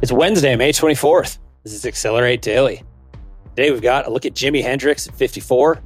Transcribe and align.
It's 0.00 0.12
Wednesday, 0.12 0.54
May 0.54 0.70
24th. 0.70 1.38
This 1.64 1.72
is 1.72 1.84
Accelerate 1.84 2.40
Daily. 2.40 2.84
Today 3.56 3.72
we've 3.72 3.82
got 3.82 4.06
a 4.06 4.10
look 4.10 4.24
at 4.24 4.32
Jimi 4.32 4.62
Hendrix 4.62 5.08
at 5.08 5.14
54, 5.16 5.82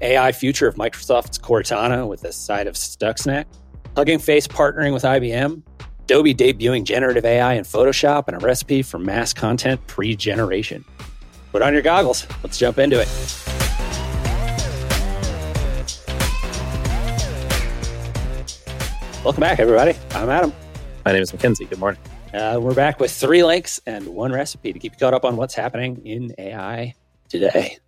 AI 0.00 0.32
future 0.32 0.66
of 0.66 0.74
Microsoft's 0.74 1.38
Cortana 1.38 2.08
with 2.08 2.24
a 2.24 2.32
side 2.32 2.66
of 2.66 2.74
Stuxnet, 2.74 3.44
Hugging 3.94 4.18
Face 4.18 4.48
partnering 4.48 4.92
with 4.92 5.04
IBM, 5.04 5.62
Adobe 6.02 6.34
debuting 6.34 6.82
generative 6.82 7.24
AI 7.24 7.52
in 7.52 7.62
Photoshop, 7.62 8.26
and 8.26 8.36
a 8.36 8.44
recipe 8.44 8.82
for 8.82 8.98
mass 8.98 9.32
content 9.32 9.80
pre 9.86 10.16
generation. 10.16 10.84
Put 11.52 11.62
on 11.62 11.72
your 11.72 11.82
goggles. 11.82 12.26
Let's 12.42 12.58
jump 12.58 12.78
into 12.78 13.00
it. 13.00 13.08
Welcome 19.22 19.40
back, 19.40 19.60
everybody. 19.60 19.96
I'm 20.10 20.28
Adam. 20.28 20.52
My 21.04 21.12
name 21.12 21.22
is 21.22 21.32
Mackenzie. 21.32 21.66
Good 21.66 21.78
morning. 21.78 22.00
Uh, 22.34 22.58
we're 22.60 22.74
back 22.74 22.98
with 22.98 23.12
three 23.12 23.44
links 23.44 23.80
and 23.86 24.08
one 24.08 24.32
recipe 24.32 24.72
to 24.72 24.78
keep 24.80 24.92
you 24.92 24.98
caught 24.98 25.14
up 25.14 25.24
on 25.24 25.36
what's 25.36 25.54
happening 25.54 26.04
in 26.04 26.34
AI 26.36 26.92
today. 27.28 27.78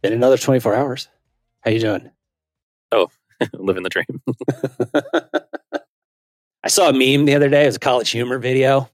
Been 0.00 0.12
another 0.12 0.38
24 0.38 0.76
hours. 0.76 1.08
How 1.62 1.72
you 1.72 1.80
doing? 1.80 2.08
Oh, 2.92 3.10
living 3.52 3.82
the 3.82 3.88
dream. 3.88 4.22
I 6.62 6.68
saw 6.68 6.88
a 6.88 6.92
meme 6.92 7.24
the 7.24 7.34
other 7.34 7.48
day. 7.48 7.64
It 7.64 7.66
was 7.66 7.76
a 7.76 7.80
college 7.80 8.10
humor 8.10 8.38
video 8.38 8.88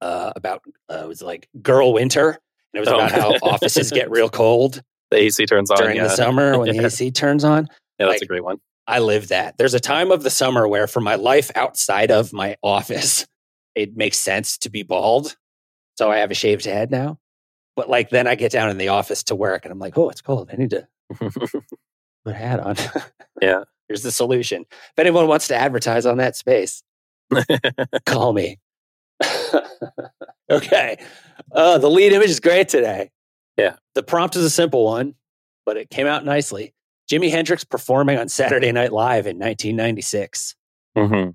uh, 0.00 0.32
about 0.34 0.62
uh, 0.90 1.02
it 1.04 1.08
was 1.08 1.20
like 1.22 1.48
girl 1.60 1.92
winter, 1.92 2.30
and 2.30 2.38
it 2.72 2.80
was 2.80 2.88
Oh. 2.88 2.94
about 2.94 3.12
how 3.12 3.32
offices 3.42 3.90
get 3.90 4.10
real 4.10 4.30
cold 4.30 4.82
the 5.10 5.18
AC 5.18 5.44
turns 5.44 5.70
on 5.70 5.76
during 5.76 5.96
yeah. 5.96 6.04
the 6.04 6.16
summer 6.16 6.58
when 6.58 6.74
the 6.74 6.82
AC 6.82 7.10
turns 7.10 7.44
on. 7.44 7.68
Yeah, 7.98 8.06
that's 8.06 8.14
like- 8.14 8.22
a 8.22 8.26
great 8.26 8.42
one. 8.44 8.56
I 8.86 9.00
live 9.00 9.28
that. 9.28 9.56
There's 9.58 9.72
a 9.74 9.80
time 9.80 10.10
of 10.10 10.22
the 10.22 10.30
summer 10.30 10.66
where, 10.68 10.86
for 10.86 11.00
my 11.00 11.14
life 11.14 11.50
outside 11.54 12.10
of 12.10 12.32
my 12.34 12.56
office, 12.62 13.26
it 13.74 13.96
makes 13.96 14.18
sense 14.18 14.58
to 14.58 14.70
be 14.70 14.82
bald. 14.82 15.36
So 15.96 16.10
I 16.10 16.18
have 16.18 16.30
a 16.30 16.34
shaved 16.34 16.64
head 16.64 16.90
now. 16.90 17.18
But 17.76 17.88
like 17.88 18.10
then 18.10 18.26
I 18.26 18.34
get 18.34 18.52
down 18.52 18.70
in 18.70 18.78
the 18.78 18.88
office 18.88 19.24
to 19.24 19.34
work 19.34 19.64
and 19.64 19.72
I'm 19.72 19.78
like, 19.78 19.98
oh, 19.98 20.08
it's 20.10 20.20
cold. 20.20 20.50
I 20.52 20.56
need 20.56 20.70
to 20.70 20.86
put 21.18 21.64
a 22.26 22.32
hat 22.32 22.60
on. 22.60 22.76
Yeah. 23.40 23.64
Here's 23.88 24.02
the 24.02 24.12
solution. 24.12 24.64
If 24.70 24.98
anyone 24.98 25.28
wants 25.28 25.48
to 25.48 25.56
advertise 25.56 26.06
on 26.06 26.16
that 26.18 26.36
space, 26.36 26.82
call 28.06 28.32
me. 28.32 28.58
okay. 30.50 30.96
Uh, 31.52 31.78
the 31.78 31.90
lead 31.90 32.12
image 32.12 32.30
is 32.30 32.40
great 32.40 32.68
today. 32.68 33.10
Yeah. 33.58 33.76
The 33.94 34.02
prompt 34.02 34.36
is 34.36 34.44
a 34.44 34.50
simple 34.50 34.84
one, 34.84 35.14
but 35.66 35.76
it 35.76 35.90
came 35.90 36.06
out 36.06 36.24
nicely. 36.24 36.74
Jimi 37.10 37.30
Hendrix 37.30 37.64
performing 37.64 38.18
on 38.18 38.28
Saturday 38.28 38.72
Night 38.72 38.92
Live 38.92 39.26
in 39.26 39.38
1996. 39.38 40.54
hmm 40.96 41.30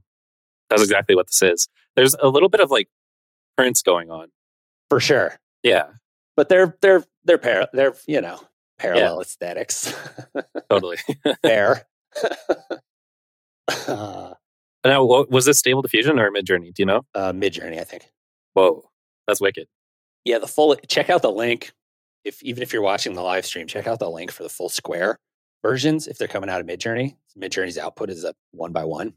That's 0.69 0.81
exactly 0.81 1.15
what 1.15 1.27
this 1.27 1.41
is. 1.41 1.67
There's 1.95 2.15
a 2.21 2.27
little 2.27 2.49
bit 2.49 2.61
of 2.61 2.69
like 2.71 2.87
currents 3.57 3.81
going 3.81 4.09
on. 4.11 4.27
For 4.89 4.99
sure. 4.99 5.37
Yeah, 5.63 5.87
But 6.37 6.49
they're 6.49 6.77
they're 6.81 7.03
they're 7.25 7.37
par- 7.37 7.67
they're 7.73 7.93
you 8.07 8.21
know 8.21 8.39
parallel 8.77 9.21
aesthetics. 9.21 9.93
totally. 10.69 10.97
Fair. 11.43 11.85
uh, 13.87 14.33
now, 14.85 15.03
what, 15.03 15.29
was 15.29 15.45
this 15.45 15.59
stable 15.59 15.81
diffusion 15.81 16.17
or 16.19 16.31
Midjourney? 16.31 16.73
Do 16.73 16.81
you 16.81 16.85
know? 16.85 17.01
uh, 17.13 17.33
Midjourney, 17.33 17.79
I 17.79 17.83
think. 17.83 18.09
Whoa, 18.53 18.89
that's 19.27 19.41
wicked. 19.41 19.67
Yeah, 20.25 20.39
the 20.39 20.47
full 20.47 20.75
check 20.87 21.09
out 21.09 21.21
the 21.21 21.31
link. 21.31 21.71
If 22.25 22.41
even 22.43 22.63
if 22.63 22.73
you're 22.73 22.81
watching 22.81 23.13
the 23.13 23.21
live 23.21 23.45
stream, 23.45 23.67
check 23.67 23.87
out 23.87 23.99
the 23.99 24.09
link 24.09 24.31
for 24.31 24.43
the 24.43 24.49
full 24.49 24.69
square 24.69 25.19
versions 25.63 26.07
if 26.07 26.17
they're 26.17 26.27
coming 26.27 26.49
out 26.49 26.61
of 26.61 26.67
Midjourney. 26.67 27.15
Midjourney's 27.37 27.77
output 27.77 28.09
is 28.09 28.23
a 28.23 28.33
one 28.51 28.71
by 28.71 28.83
one. 28.85 29.13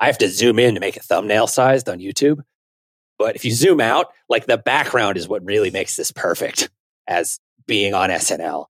I 0.00 0.06
have 0.06 0.18
to 0.18 0.28
zoom 0.28 0.58
in 0.58 0.74
to 0.74 0.80
make 0.80 0.96
it 0.96 1.04
thumbnail 1.04 1.46
sized 1.46 1.88
on 1.88 1.98
YouTube. 1.98 2.42
But 3.18 3.36
if 3.36 3.44
you 3.44 3.52
zoom 3.52 3.80
out, 3.80 4.06
like 4.28 4.46
the 4.46 4.58
background 4.58 5.16
is 5.16 5.28
what 5.28 5.44
really 5.44 5.70
makes 5.70 5.96
this 5.96 6.10
perfect 6.10 6.70
as 7.06 7.38
being 7.66 7.94
on 7.94 8.10
SNL. 8.10 8.66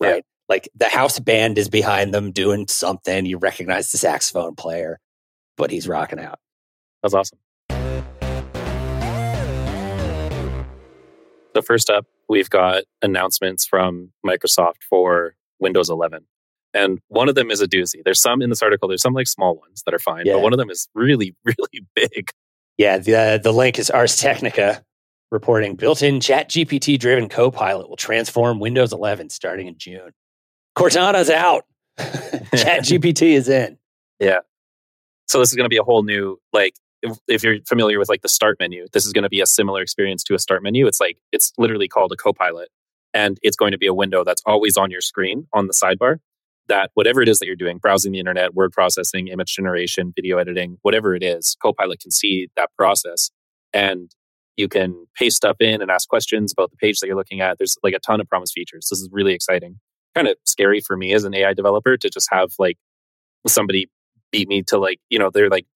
Yeah. 0.00 0.08
Right. 0.08 0.24
Like 0.48 0.68
the 0.74 0.88
house 0.88 1.18
band 1.18 1.56
is 1.56 1.68
behind 1.68 2.12
them 2.12 2.32
doing 2.32 2.66
something. 2.68 3.26
You 3.26 3.38
recognize 3.38 3.92
the 3.92 3.98
saxophone 3.98 4.56
player, 4.56 4.98
but 5.56 5.70
he's 5.70 5.86
rocking 5.86 6.18
out. 6.18 6.40
That's 7.02 7.14
awesome. 7.14 7.38
So 11.54 11.62
first 11.62 11.90
up, 11.90 12.06
we've 12.28 12.50
got 12.50 12.84
announcements 13.02 13.66
from 13.66 14.12
Microsoft 14.26 14.82
for 14.88 15.34
Windows 15.60 15.90
11. 15.90 16.24
And 16.74 16.98
one 17.08 17.28
of 17.28 17.34
them 17.34 17.50
is 17.50 17.60
a 17.60 17.66
doozy. 17.68 18.02
There's 18.04 18.20
some 18.20 18.40
in 18.40 18.48
this 18.50 18.62
article, 18.62 18.88
there's 18.88 19.02
some 19.02 19.12
like 19.14 19.26
small 19.26 19.56
ones 19.56 19.82
that 19.84 19.94
are 19.94 19.98
fine, 19.98 20.24
Yeah. 20.26 20.34
but 20.34 20.42
one 20.42 20.52
of 20.52 20.58
them 20.58 20.70
is 20.70 20.88
really, 20.94 21.34
really 21.44 21.86
big. 21.94 22.30
Yeah, 22.78 22.98
the 22.98 23.14
uh, 23.14 23.38
the 23.38 23.52
link 23.52 23.78
is 23.78 23.90
Ars 23.90 24.16
Technica 24.16 24.82
reporting 25.30 25.76
built-in 25.76 26.20
Chat 26.20 26.48
GPT 26.50 26.98
driven 26.98 27.28
Copilot 27.28 27.88
will 27.88 27.96
transform 27.96 28.58
Windows 28.60 28.92
11 28.92 29.30
starting 29.30 29.66
in 29.66 29.76
June. 29.78 30.10
Cortana's 30.76 31.30
out. 31.30 31.64
Chat 31.98 32.82
GPT 32.84 33.32
is 33.32 33.48
in. 33.48 33.78
Yeah. 34.18 34.38
So 35.28 35.38
this 35.38 35.50
is 35.50 35.54
going 35.54 35.64
to 35.66 35.70
be 35.70 35.76
a 35.76 35.82
whole 35.82 36.02
new 36.02 36.38
like 36.52 36.74
if, 37.02 37.18
if 37.28 37.42
you're 37.44 37.58
familiar 37.66 37.98
with 37.98 38.08
like 38.08 38.22
the 38.22 38.28
start 38.28 38.58
menu, 38.60 38.86
this 38.92 39.04
is 39.06 39.12
going 39.12 39.24
to 39.24 39.28
be 39.30 39.40
a 39.40 39.46
similar 39.46 39.82
experience 39.82 40.22
to 40.24 40.34
a 40.34 40.38
start 40.38 40.62
menu. 40.62 40.86
It's 40.86 41.00
like 41.00 41.18
it's 41.32 41.52
literally 41.58 41.88
called 41.88 42.12
a 42.12 42.16
copilot 42.16 42.68
and 43.14 43.38
it's 43.42 43.56
going 43.56 43.72
to 43.72 43.78
be 43.78 43.86
a 43.86 43.94
window 43.94 44.24
that's 44.24 44.42
always 44.46 44.76
on 44.78 44.90
your 44.90 45.00
screen 45.02 45.46
on 45.52 45.66
the 45.66 45.72
sidebar 45.74 46.18
that 46.72 46.90
whatever 46.94 47.20
it 47.20 47.28
is 47.28 47.38
that 47.38 47.44
you're 47.44 47.54
doing, 47.54 47.76
browsing 47.76 48.12
the 48.12 48.18
internet, 48.18 48.54
word 48.54 48.72
processing, 48.72 49.28
image 49.28 49.54
generation, 49.54 50.10
video 50.16 50.38
editing, 50.38 50.78
whatever 50.80 51.14
it 51.14 51.22
is, 51.22 51.54
copilot 51.60 52.00
can 52.00 52.10
see 52.10 52.48
that 52.56 52.70
process 52.78 53.30
and 53.74 54.10
you 54.56 54.68
can 54.68 55.06
paste 55.14 55.36
stuff 55.36 55.56
in 55.60 55.82
and 55.82 55.90
ask 55.90 56.08
questions 56.08 56.50
about 56.50 56.70
the 56.70 56.78
page 56.78 57.00
that 57.00 57.06
you're 57.06 57.16
looking 57.16 57.42
at. 57.42 57.58
There's 57.58 57.76
like 57.82 57.92
a 57.92 57.98
ton 57.98 58.22
of 58.22 58.28
promise 58.28 58.52
features. 58.52 58.88
This 58.90 59.00
is 59.00 59.10
really 59.12 59.34
exciting. 59.34 59.78
Kind 60.14 60.28
of 60.28 60.36
scary 60.46 60.80
for 60.80 60.96
me 60.96 61.12
as 61.12 61.24
an 61.24 61.34
AI 61.34 61.52
developer 61.52 61.98
to 61.98 62.08
just 62.08 62.28
have 62.30 62.52
like 62.58 62.78
somebody 63.46 63.90
beat 64.30 64.48
me 64.48 64.62
to 64.68 64.78
like, 64.78 64.98
you 65.10 65.18
know, 65.18 65.28
they're 65.28 65.50
like 65.50 65.66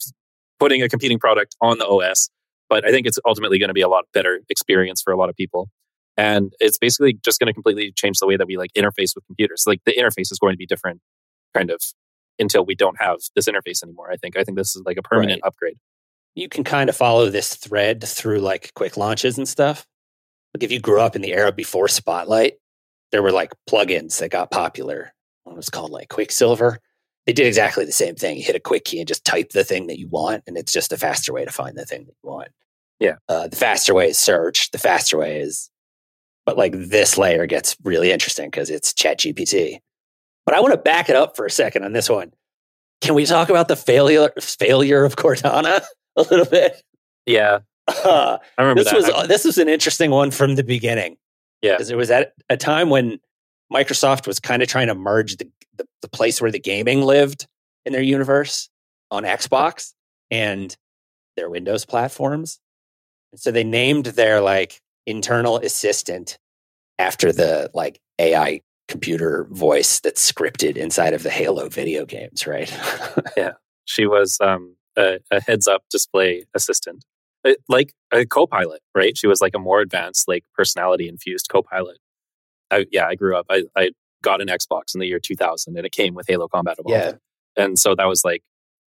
putting 0.59 0.83
a 0.83 0.89
competing 0.89 1.19
product 1.19 1.57
on 1.61 1.77
the 1.77 1.87
OS. 1.87 2.31
But 2.71 2.87
I 2.87 2.91
think 2.91 3.07
it's 3.07 3.19
ultimately 3.27 3.59
going 3.59 3.69
to 3.69 3.75
be 3.75 3.83
a 3.83 3.89
lot 3.89 4.05
better 4.15 4.41
experience 4.49 5.03
for 5.03 5.13
a 5.13 5.17
lot 5.19 5.29
of 5.29 5.37
people. 5.37 5.69
And 6.17 6.53
it's 6.61 6.79
basically 6.79 7.15
just 7.25 7.39
going 7.39 7.49
to 7.49 7.53
completely 7.53 7.93
change 7.93 8.19
the 8.19 8.27
way 8.27 8.37
that 8.37 8.47
we 8.47 8.57
like 8.57 8.73
interface 8.75 9.15
with 9.15 9.27
computers. 9.27 9.65
Like 9.67 9.83
the 9.85 9.93
interface 9.93 10.33
is 10.33 10.39
going 10.41 10.55
to 10.55 10.59
be 10.59 10.67
different 10.67 11.01
kind 11.55 11.71
of 11.71 11.81
until 12.39 12.65
we 12.65 12.75
don't 12.75 13.01
have 13.01 13.19
this 13.35 13.49
interface 13.49 13.83
anymore. 13.83 14.11
I 14.11 14.17
think 14.17 14.37
I 14.37 14.45
think 14.45 14.57
this 14.57 14.77
is 14.77 14.83
like 14.85 14.97
a 14.97 15.03
permanent 15.03 15.43
upgrade. 15.45 15.77
You 16.35 16.49
can 16.49 16.65
kind 16.65 16.89
of 16.91 16.97
follow 16.97 17.31
this 17.31 17.55
thread 17.55 18.05
through 18.05 18.41
like 18.41 18.73
quick 18.75 18.97
launches 18.97 19.39
and 19.39 19.49
stuff. 19.49 19.87
Like 20.55 20.63
if 20.63 20.73
you 20.73 20.81
grew 20.81 21.01
up 21.01 21.17
in 21.17 21.23
the 21.23 21.33
era 21.33 21.53
before 21.53 21.89
Spotlight, 21.89 22.55
there 23.13 23.23
were 23.23 23.33
like 23.33 23.53
plugins 23.69 24.19
that 24.21 24.31
got 24.31 24.51
popular. 24.51 25.13
One 25.45 25.57
was 25.57 25.69
called 25.69 25.91
like 25.91 26.09
Quicksilver. 26.09 26.79
They 27.27 27.33
did 27.33 27.47
exactly 27.47 27.85
the 27.85 27.93
same 27.93 28.15
thing. 28.15 28.37
You 28.37 28.45
hit 28.45 28.57
a 28.57 28.61
quick 28.61 28.85
key 28.85 28.99
and 29.01 29.09
just 29.09 29.25
type 29.25 29.51
the 29.51 29.65
thing 29.65 29.89
that 29.89 29.99
you 29.99 30.09
want, 30.09 30.45
and 30.47 30.57
it's 30.57 30.73
just 30.73 30.93
a 30.93 30.97
faster 30.97 31.33
way 31.33 31.45
to 31.45 31.51
find 31.51 31.77
the 31.77 31.85
thing 31.85 32.05
that 32.05 32.15
you 32.23 32.31
want. 32.31 32.49
Yeah. 33.01 33.17
Uh, 33.29 33.49
the 33.49 33.57
faster 33.57 33.95
way 33.95 34.11
is 34.11 34.19
search. 34.19 34.71
The 34.71 34.79
faster 34.79 35.19
way 35.19 35.41
is, 35.41 35.71
but 36.47 36.57
like 36.57 36.73
this 36.75 37.19
layer 37.19 37.45
gets 37.47 37.77
really 37.85 38.11
interesting 38.13 38.49
because 38.51 38.71
it's 38.71 38.95
Chat 38.95 39.19
GPT. 39.19 39.81
But 40.47 40.55
I 40.55 40.61
want 40.61 40.73
to 40.73 40.79
back 40.79 41.09
it 41.11 41.17
up 41.17 41.37
for 41.37 41.45
a 41.45 41.51
second 41.51 41.85
on 41.85 41.93
this 41.93 42.09
one. 42.09 42.33
Can 43.03 43.15
we 43.15 43.27
talk 43.27 43.51
about 43.51 43.69
the 43.69 43.77
failure 43.77 44.31
failure 44.41 45.05
of 45.05 45.17
Cortana 45.17 45.85
a 46.17 46.23
little 46.23 46.47
bit? 46.47 46.81
Yeah, 47.27 47.59
Uh, 47.89 48.39
I 48.57 48.63
remember 48.63 48.85
this 48.85 48.93
that. 49.07 49.17
was 49.17 49.29
this 49.29 49.45
was 49.45 49.59
an 49.59 49.69
interesting 49.69 50.11
one 50.13 50.31
from 50.31 50.55
the 50.55 50.65
beginning. 50.65 51.17
Yeah. 51.63 51.73
because 51.75 51.91
it 51.91 51.97
was 51.97 52.11
at 52.11 52.33
a 52.49 52.57
time 52.57 52.91
when 52.91 53.19
Microsoft 53.73 54.27
was 54.27 54.39
kind 54.39 54.63
of 54.63 54.69
trying 54.69 54.87
to 54.87 54.95
merge 54.95 55.37
the, 55.37 55.51
the 55.77 55.87
the 56.03 56.09
place 56.09 56.41
where 56.41 56.51
the 56.53 56.59
gaming 56.61 57.01
lived 57.03 57.47
in 57.85 57.93
their 57.93 58.03
universe 58.03 58.69
on 59.11 59.25
Xbox 59.25 59.93
and 60.31 60.77
their 61.37 61.51
Windows 61.51 61.85
platforms. 61.85 62.61
And 63.33 63.41
so 63.41 63.51
they 63.51 63.65
named 63.65 64.07
their 64.07 64.41
like 64.41 64.81
internal 65.07 65.59
assistant 65.59 66.39
after 66.99 67.33
the 67.33 67.71
like 67.75 68.01
AI 68.19 68.61
computer 68.89 69.47
voice 69.51 70.01
that's 70.01 70.31
scripted 70.33 70.77
inside 70.77 71.13
of 71.13 71.23
the 71.23 71.31
Halo 71.31 71.69
video 71.69 72.05
games, 72.05 72.47
right? 72.47 72.73
Yeah. 73.37 73.53
She 73.85 74.07
was 74.07 74.39
um, 74.41 74.77
a, 74.97 75.19
a 75.31 75.41
heads 75.41 75.69
up 75.69 75.83
display 75.91 76.45
assistant, 76.55 77.05
Uh, 77.45 77.53
like 77.69 77.93
a 78.13 78.25
co-pilot, 78.27 78.81
right? 78.95 79.17
She 79.17 79.27
was 79.27 79.41
like 79.41 79.55
a 79.55 79.59
more 79.59 79.81
advanced, 79.81 80.27
like 80.29 80.45
personality 80.55 81.09
infused 81.09 81.49
co-pilot. 81.51 81.99
I, 82.71 82.87
yeah, 82.91 83.07
I 83.07 83.15
grew 83.15 83.37
up. 83.37 83.47
I, 83.51 83.65
I 83.77 83.91
got 84.23 84.41
an 84.41 84.49
Xbox 84.49 84.95
in 84.95 85.01
the 85.01 85.07
year 85.07 85.21
2000, 85.21 85.77
and 85.77 85.87
it 85.87 85.93
came 85.93 86.15
with 86.15 86.27
Halo 86.29 86.49
Combat 86.49 86.77
Evolved. 86.79 87.19
yeah. 87.57 87.63
and 87.65 87.79
so 87.79 87.95
that 87.95 88.07
was 88.07 88.25
like, 88.25 88.43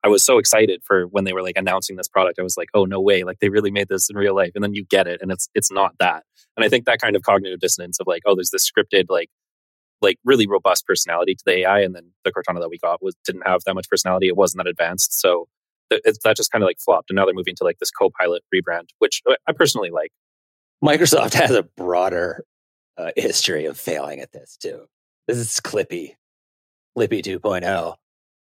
I 0.07 0.09
was 0.09 0.23
so 0.23 0.37
excited 0.37 0.81
for 0.85 1.03
when 1.07 1.25
they 1.25 1.33
were 1.33 1.43
like 1.43 1.57
announcing 1.57 1.97
this 1.97 2.07
product. 2.07 2.39
I 2.39 2.41
was 2.41 2.55
like, 2.55 2.69
oh 2.73 2.85
no 2.85 3.01
way! 3.01 3.23
Like 3.23 3.39
they 3.39 3.49
really 3.49 3.71
made 3.71 3.89
this 3.89 4.09
in 4.09 4.15
real 4.15 4.33
life, 4.33 4.53
and 4.55 4.63
then 4.63 4.73
you 4.73 4.85
get 4.85 5.05
it, 5.05 5.21
and 5.21 5.33
it's 5.33 5.49
it's 5.53 5.69
not 5.69 5.95
that. 5.99 6.23
And 6.55 6.63
I 6.63 6.69
think 6.69 6.85
that 6.85 7.01
kind 7.01 7.17
of 7.17 7.23
cognitive 7.23 7.59
dissonance 7.59 7.99
of 7.99 8.07
like, 8.07 8.23
oh, 8.25 8.33
there's 8.33 8.51
this 8.51 8.69
scripted 8.71 9.07
like 9.09 9.29
like 10.01 10.17
really 10.23 10.47
robust 10.47 10.87
personality 10.87 11.35
to 11.35 11.43
the 11.45 11.59
AI, 11.59 11.81
and 11.81 11.93
then 11.93 12.13
the 12.23 12.31
Cortana 12.31 12.61
that 12.61 12.69
we 12.69 12.77
got 12.77 13.03
was 13.03 13.15
didn't 13.25 13.45
have 13.45 13.61
that 13.65 13.73
much 13.73 13.89
personality. 13.89 14.29
It 14.29 14.37
wasn't 14.37 14.63
that 14.63 14.69
advanced, 14.69 15.19
so 15.19 15.49
th- 15.89 16.01
that 16.23 16.37
just 16.37 16.51
kind 16.53 16.63
of 16.63 16.67
like 16.67 16.79
flopped. 16.79 17.09
And 17.09 17.17
now 17.17 17.25
they're 17.25 17.33
moving 17.33 17.55
to 17.55 17.65
like 17.65 17.79
this 17.79 17.91
co-pilot 17.91 18.43
rebrand, 18.55 18.89
which 18.99 19.21
I 19.45 19.51
personally 19.51 19.89
like. 19.89 20.11
Microsoft 20.81 21.33
has 21.41 21.51
a 21.51 21.63
broader 21.63 22.45
uh, 22.97 23.11
history 23.17 23.65
of 23.65 23.77
failing 23.77 24.21
at 24.21 24.31
this 24.31 24.55
too. 24.55 24.85
This 25.27 25.37
is 25.37 25.59
Clippy, 25.59 26.15
Clippy 26.97 27.21
2.0 27.21 27.95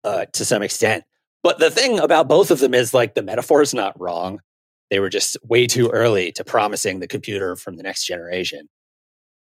uh, 0.06 0.26
to 0.32 0.46
some 0.46 0.64
extent. 0.64 1.04
But 1.44 1.60
the 1.60 1.72
thing 1.72 2.00
about 2.00 2.28
both 2.28 2.52
of 2.52 2.60
them 2.60 2.74
is 2.74 2.94
like 2.94 3.16
the 3.16 3.24
metaphor 3.24 3.62
is 3.62 3.74
not 3.74 4.00
wrong. 4.00 4.42
They 4.90 5.00
were 5.00 5.10
just 5.10 5.38
way 5.44 5.68
too 5.68 5.90
early 5.90 6.32
to 6.34 6.44
promising 6.44 7.00
the 7.00 7.08
computer 7.08 7.56
from 7.56 7.78
the 7.78 7.84
next 7.84 8.06
generation 8.06 8.68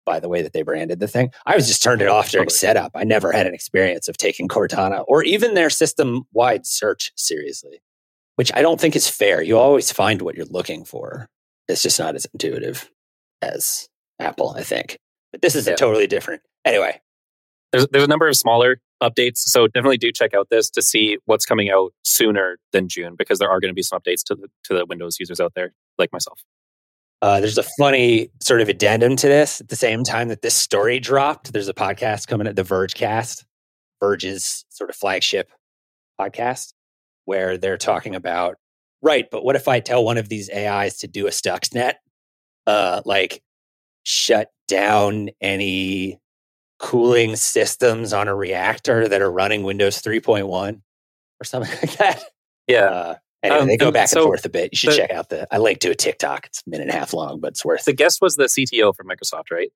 by 0.05 0.19
the 0.19 0.29
way 0.29 0.41
that 0.41 0.53
they 0.53 0.63
branded 0.63 0.99
the 0.99 1.07
thing. 1.07 1.31
I 1.45 1.55
was 1.55 1.67
just 1.67 1.83
turned 1.83 2.01
it 2.01 2.07
off 2.07 2.31
during 2.31 2.49
setup. 2.49 2.91
I 2.95 3.03
never 3.03 3.31
had 3.31 3.45
an 3.45 3.53
experience 3.53 4.07
of 4.07 4.17
taking 4.17 4.47
Cortana 4.47 5.03
or 5.07 5.23
even 5.23 5.53
their 5.53 5.69
system 5.69 6.23
wide 6.33 6.65
search 6.65 7.11
seriously, 7.15 7.79
which 8.35 8.51
I 8.55 8.61
don't 8.61 8.79
think 8.79 8.95
is 8.95 9.07
fair. 9.07 9.41
You 9.41 9.57
always 9.57 9.91
find 9.91 10.21
what 10.21 10.35
you're 10.35 10.47
looking 10.47 10.83
for. 10.83 11.27
It's 11.67 11.83
just 11.83 11.99
not 11.99 12.15
as 12.15 12.25
intuitive 12.33 12.89
as 13.43 13.87
Apple, 14.19 14.55
I 14.57 14.63
think. 14.63 14.97
But 15.31 15.43
this 15.43 15.55
is 15.55 15.67
yeah. 15.67 15.73
a 15.73 15.77
totally 15.77 16.07
different. 16.07 16.41
Anyway, 16.65 16.99
there's 17.71 17.87
there's 17.91 18.05
a 18.05 18.07
number 18.07 18.27
of 18.27 18.35
smaller 18.35 18.81
updates, 19.01 19.37
so 19.37 19.67
definitely 19.67 19.97
do 19.97 20.11
check 20.11 20.33
out 20.33 20.47
this 20.49 20.69
to 20.71 20.81
see 20.81 21.17
what's 21.25 21.45
coming 21.45 21.69
out 21.69 21.93
sooner 22.03 22.57
than 22.71 22.87
June 22.87 23.15
because 23.17 23.39
there 23.39 23.49
are 23.49 23.59
going 23.59 23.71
to 23.71 23.75
be 23.75 23.81
some 23.81 23.99
updates 23.99 24.23
to 24.23 24.35
the 24.35 24.47
to 24.65 24.73
the 24.73 24.85
Windows 24.85 25.17
users 25.19 25.39
out 25.39 25.53
there 25.55 25.73
like 25.97 26.11
myself. 26.11 26.43
Uh, 27.21 27.39
there's 27.39 27.57
a 27.57 27.65
funny 27.77 28.29
sort 28.41 28.61
of 28.61 28.69
addendum 28.69 29.15
to 29.17 29.27
this. 29.27 29.59
At 29.59 29.67
the 29.67 29.75
same 29.75 30.03
time 30.03 30.29
that 30.29 30.41
this 30.41 30.55
story 30.55 30.99
dropped, 30.99 31.51
there's 31.51 31.67
a 31.67 31.73
podcast 31.73 32.27
coming 32.27 32.47
at 32.47 32.55
the 32.55 32.63
Vergecast, 32.63 33.43
Verge's 33.99 34.65
sort 34.69 34.89
of 34.89 34.95
flagship 34.95 35.51
podcast, 36.19 36.73
where 37.25 37.57
they're 37.57 37.77
talking 37.77 38.15
about 38.15 38.55
right. 39.01 39.25
But 39.29 39.43
what 39.43 39.57
if 39.57 39.67
I 39.67 39.81
tell 39.81 40.03
one 40.03 40.17
of 40.17 40.29
these 40.29 40.49
AIs 40.49 40.99
to 40.99 41.07
do 41.07 41.27
a 41.27 41.31
Stuxnet, 41.31 41.95
uh, 42.65 43.01
like 43.05 43.41
shut 44.03 44.49
down 44.69 45.29
any 45.41 46.19
cooling 46.79 47.35
systems 47.35 48.13
on 48.13 48.27
a 48.27 48.35
reactor 48.35 49.07
that 49.07 49.21
are 49.21 49.31
running 49.31 49.63
Windows 49.63 50.01
3.1 50.01 50.81
or 51.39 51.43
something 51.43 51.71
like 51.81 51.97
that. 51.97 52.23
Yeah. 52.67 52.85
Uh, 52.85 53.15
anyway, 53.43 53.59
um, 53.61 53.67
they 53.67 53.77
go 53.77 53.91
back 53.91 54.07
so 54.07 54.21
and 54.21 54.27
forth 54.27 54.45
a 54.45 54.49
bit. 54.49 54.71
You 54.71 54.77
should 54.77 54.93
the, 54.93 54.97
check 54.97 55.11
out 55.11 55.29
the. 55.29 55.47
I 55.53 55.57
linked 55.57 55.81
to 55.83 55.89
a 55.89 55.95
TikTok. 55.95 56.47
It's 56.47 56.63
a 56.65 56.69
minute 56.69 56.87
and 56.87 56.95
a 56.95 56.99
half 56.99 57.13
long, 57.13 57.39
but 57.39 57.49
it's 57.49 57.63
worth. 57.63 57.81
It. 57.81 57.85
The 57.85 57.93
guest 57.93 58.21
was 58.21 58.35
the 58.35 58.45
CTO 58.45 58.95
for 58.95 59.03
Microsoft, 59.03 59.51
right? 59.51 59.71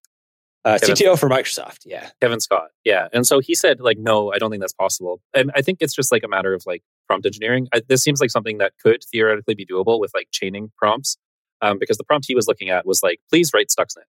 Uh, 0.65 0.77
CTO 0.81 1.19
for 1.19 1.27
Microsoft, 1.27 1.79
yeah, 1.83 2.09
Kevin 2.21 2.39
Scott, 2.39 2.69
yeah, 2.85 3.09
and 3.11 3.27
so 3.27 3.41
he 3.41 3.53
said 3.53 3.81
like, 3.81 3.97
no, 3.97 4.31
I 4.31 4.37
don't 4.37 4.49
think 4.49 4.61
that's 4.61 4.71
possible, 4.71 5.19
and 5.33 5.51
I 5.55 5.61
think 5.61 5.79
it's 5.81 5.93
just 5.93 6.09
like 6.09 6.23
a 6.23 6.29
matter 6.29 6.53
of 6.53 6.63
like 6.65 6.81
prompt 7.05 7.25
engineering. 7.25 7.67
I, 7.73 7.81
this 7.89 8.01
seems 8.01 8.21
like 8.21 8.29
something 8.29 8.59
that 8.59 8.71
could 8.81 9.03
theoretically 9.11 9.55
be 9.55 9.65
doable 9.65 9.99
with 9.99 10.11
like 10.13 10.29
chaining 10.31 10.71
prompts, 10.77 11.17
um, 11.61 11.79
because 11.79 11.97
the 11.97 12.05
prompt 12.05 12.27
he 12.29 12.33
was 12.33 12.47
looking 12.47 12.69
at 12.69 12.85
was 12.85 13.03
like, 13.03 13.19
please 13.29 13.51
write 13.53 13.67
Stuxnet, 13.77 14.05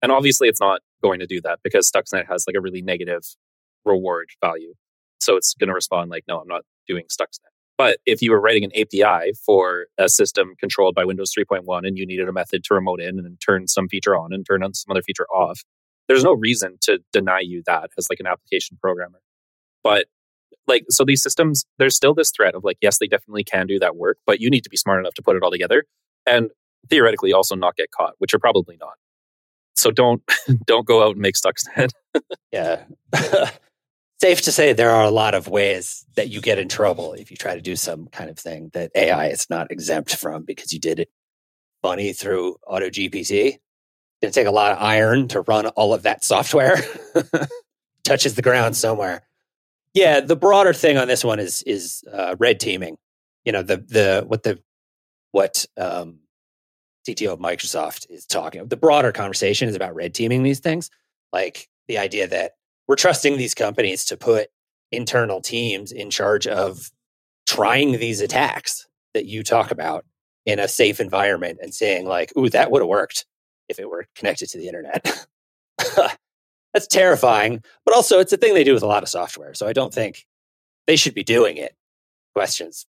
and 0.00 0.10
obviously, 0.10 0.48
it's 0.48 0.60
not 0.60 0.80
going 1.02 1.20
to 1.20 1.26
do 1.26 1.40
that 1.42 1.60
because 1.62 1.90
Stuxnet 1.90 2.26
has 2.28 2.44
like 2.46 2.56
a 2.56 2.60
really 2.60 2.82
negative 2.82 3.22
reward 3.84 4.30
value. 4.40 4.74
So 5.20 5.36
it's 5.36 5.54
going 5.54 5.68
to 5.68 5.74
respond 5.74 6.10
like, 6.10 6.24
no, 6.28 6.40
I'm 6.40 6.48
not 6.48 6.62
doing 6.86 7.04
Stuxnet. 7.04 7.50
But 7.76 7.98
if 8.06 8.20
you 8.20 8.32
were 8.32 8.40
writing 8.40 8.64
an 8.64 8.72
API 8.74 9.32
for 9.46 9.86
a 9.98 10.08
system 10.08 10.54
controlled 10.58 10.96
by 10.96 11.04
Windows 11.04 11.32
3.1 11.32 11.86
and 11.86 11.96
you 11.96 12.04
needed 12.04 12.28
a 12.28 12.32
method 12.32 12.64
to 12.64 12.74
remote 12.74 13.00
in 13.00 13.20
and 13.20 13.40
turn 13.40 13.68
some 13.68 13.88
feature 13.88 14.16
on 14.16 14.32
and 14.32 14.44
turn 14.44 14.64
on 14.64 14.74
some 14.74 14.90
other 14.90 15.02
feature 15.02 15.26
off, 15.32 15.62
there's 16.08 16.24
no 16.24 16.32
reason 16.32 16.76
to 16.82 16.98
deny 17.12 17.38
you 17.40 17.62
that 17.66 17.90
as 17.96 18.10
like 18.10 18.18
an 18.18 18.26
application 18.26 18.76
programmer. 18.80 19.20
But 19.84 20.06
like, 20.66 20.86
so 20.90 21.04
these 21.04 21.22
systems, 21.22 21.64
there's 21.78 21.94
still 21.94 22.14
this 22.14 22.32
threat 22.32 22.56
of 22.56 22.64
like, 22.64 22.78
yes, 22.80 22.98
they 22.98 23.06
definitely 23.06 23.44
can 23.44 23.68
do 23.68 23.78
that 23.78 23.96
work, 23.96 24.18
but 24.26 24.40
you 24.40 24.50
need 24.50 24.64
to 24.64 24.70
be 24.70 24.76
smart 24.76 24.98
enough 24.98 25.14
to 25.14 25.22
put 25.22 25.36
it 25.36 25.42
all 25.44 25.50
together 25.50 25.84
and 26.26 26.50
theoretically 26.90 27.32
also 27.32 27.54
not 27.54 27.76
get 27.76 27.92
caught, 27.92 28.14
which 28.18 28.34
are 28.34 28.38
probably 28.38 28.76
not. 28.80 28.94
So 29.78 29.90
don't 29.90 30.22
don't 30.64 30.86
go 30.86 31.02
out 31.02 31.12
and 31.12 31.20
make 31.20 31.34
Stuxnet. 31.34 31.90
yeah. 32.52 32.84
Safe 34.20 34.42
to 34.42 34.52
say 34.52 34.72
there 34.72 34.90
are 34.90 35.04
a 35.04 35.10
lot 35.10 35.34
of 35.34 35.46
ways 35.46 36.04
that 36.16 36.28
you 36.28 36.40
get 36.40 36.58
in 36.58 36.68
trouble 36.68 37.12
if 37.12 37.30
you 37.30 37.36
try 37.36 37.54
to 37.54 37.60
do 37.60 37.76
some 37.76 38.08
kind 38.08 38.28
of 38.28 38.36
thing 38.36 38.70
that 38.74 38.90
AI 38.96 39.28
is 39.28 39.48
not 39.48 39.70
exempt 39.70 40.16
from 40.16 40.42
because 40.42 40.72
you 40.72 40.80
did 40.80 40.98
it 40.98 41.08
funny 41.82 42.12
through 42.12 42.56
AutoGPT. 42.68 43.58
To 44.22 44.30
take 44.32 44.48
a 44.48 44.50
lot 44.50 44.72
of 44.72 44.82
iron 44.82 45.28
to 45.28 45.42
run 45.42 45.68
all 45.68 45.94
of 45.94 46.02
that 46.02 46.24
software. 46.24 46.78
Touches 48.02 48.34
the 48.34 48.42
ground 48.42 48.76
somewhere. 48.76 49.22
Yeah, 49.94 50.18
the 50.18 50.34
broader 50.34 50.72
thing 50.72 50.96
on 50.96 51.06
this 51.06 51.24
one 51.24 51.38
is 51.38 51.62
is 51.62 52.02
uh, 52.12 52.34
red 52.38 52.58
teaming. 52.58 52.96
You 53.44 53.52
know 53.52 53.62
the 53.62 53.76
the 53.76 54.24
what 54.26 54.42
the 54.42 54.60
what 55.30 55.64
um, 55.76 56.18
CTO 57.08 57.32
of 57.32 57.38
Microsoft 57.38 58.06
is 58.10 58.26
talking. 58.26 58.66
The 58.66 58.76
broader 58.76 59.12
conversation 59.12 59.68
is 59.68 59.74
about 59.74 59.94
red 59.94 60.14
teaming 60.14 60.42
these 60.42 60.60
things, 60.60 60.90
like 61.32 61.68
the 61.88 61.98
idea 61.98 62.28
that 62.28 62.52
we're 62.86 62.96
trusting 62.96 63.36
these 63.36 63.54
companies 63.54 64.04
to 64.06 64.16
put 64.16 64.48
internal 64.92 65.40
teams 65.40 65.90
in 65.90 66.10
charge 66.10 66.46
of 66.46 66.90
trying 67.46 67.92
these 67.92 68.20
attacks 68.20 68.86
that 69.14 69.26
you 69.26 69.42
talk 69.42 69.70
about 69.70 70.04
in 70.44 70.58
a 70.58 70.68
safe 70.68 71.00
environment 71.00 71.58
and 71.62 71.74
saying 71.74 72.06
like, 72.06 72.36
"Ooh, 72.36 72.50
that 72.50 72.70
would 72.70 72.82
have 72.82 72.88
worked 72.88 73.26
if 73.68 73.78
it 73.78 73.88
were 73.88 74.06
connected 74.14 74.48
to 74.50 74.58
the 74.58 74.66
internet." 74.66 75.26
That's 76.74 76.86
terrifying, 76.86 77.62
but 77.86 77.94
also 77.94 78.20
it's 78.20 78.32
a 78.32 78.36
thing 78.36 78.54
they 78.54 78.64
do 78.64 78.74
with 78.74 78.82
a 78.82 78.86
lot 78.86 79.02
of 79.02 79.08
software. 79.08 79.54
So 79.54 79.66
I 79.66 79.72
don't 79.72 79.92
think 79.92 80.26
they 80.86 80.96
should 80.96 81.14
be 81.14 81.24
doing 81.24 81.56
it. 81.56 81.74
Questions 82.34 82.86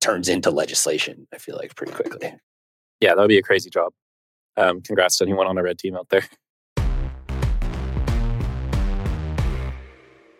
turns 0.00 0.28
into 0.28 0.50
legislation. 0.50 1.26
I 1.34 1.38
feel 1.38 1.56
like 1.56 1.74
pretty 1.74 1.92
quickly 1.92 2.32
yeah, 3.00 3.14
that 3.14 3.20
would 3.20 3.28
be 3.28 3.38
a 3.38 3.42
crazy 3.42 3.70
job. 3.70 3.92
Um, 4.56 4.82
congrats 4.82 5.18
to 5.18 5.24
anyone 5.24 5.46
on 5.46 5.56
a 5.58 5.62
red 5.62 5.78
team 5.78 5.96
out 5.96 6.08
there. 6.10 6.24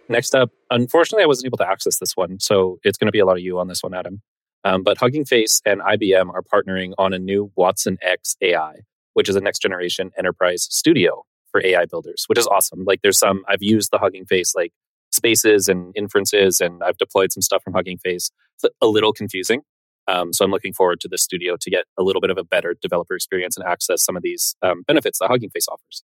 Next 0.08 0.34
up, 0.34 0.50
unfortunately, 0.70 1.22
I 1.22 1.26
wasn't 1.26 1.46
able 1.46 1.58
to 1.58 1.68
access 1.68 1.98
this 1.98 2.16
one, 2.16 2.40
so 2.40 2.80
it's 2.82 2.98
going 2.98 3.06
to 3.06 3.12
be 3.12 3.20
a 3.20 3.24
lot 3.24 3.36
of 3.36 3.42
you 3.42 3.60
on 3.60 3.68
this 3.68 3.82
one, 3.82 3.94
Adam. 3.94 4.20
Um, 4.64 4.82
but 4.82 4.98
Hugging 4.98 5.24
Face 5.24 5.62
and 5.64 5.80
IBM 5.80 6.34
are 6.34 6.42
partnering 6.42 6.92
on 6.98 7.12
a 7.12 7.18
new 7.18 7.52
watsonx 7.56 8.36
AI, 8.42 8.80
which 9.14 9.28
is 9.28 9.36
a 9.36 9.40
next 9.40 9.60
generation 9.60 10.10
enterprise 10.18 10.66
studio 10.68 11.24
for 11.52 11.64
AI 11.64 11.86
builders, 11.86 12.24
which 12.26 12.38
is 12.38 12.46
awesome. 12.48 12.84
Like, 12.84 13.02
there's 13.02 13.18
some 13.18 13.44
I've 13.48 13.62
used 13.62 13.92
the 13.92 13.98
Hugging 13.98 14.26
Face 14.26 14.52
like 14.54 14.72
spaces 15.12 15.68
and 15.68 15.92
inferences, 15.96 16.60
and 16.60 16.82
I've 16.82 16.98
deployed 16.98 17.30
some 17.32 17.40
stuff 17.42 17.62
from 17.62 17.74
Hugging 17.74 17.98
Face. 17.98 18.32
It's 18.56 18.74
a 18.82 18.88
little 18.88 19.12
confusing, 19.12 19.62
um, 20.10 20.32
so 20.32 20.44
I'm 20.44 20.50
looking 20.50 20.72
forward 20.72 21.00
to 21.00 21.08
this 21.08 21.22
studio 21.22 21.56
to 21.60 21.70
get 21.70 21.84
a 21.96 22.02
little 22.02 22.20
bit 22.20 22.30
of 22.30 22.38
a 22.38 22.44
better 22.44 22.74
developer 22.80 23.14
experience 23.14 23.56
and 23.56 23.66
access 23.66 24.02
some 24.02 24.16
of 24.16 24.22
these 24.22 24.56
um, 24.62 24.82
benefits 24.86 25.18
that 25.18 25.28
Hugging 25.28 25.50
Face 25.50 25.68
offers. 25.68 26.02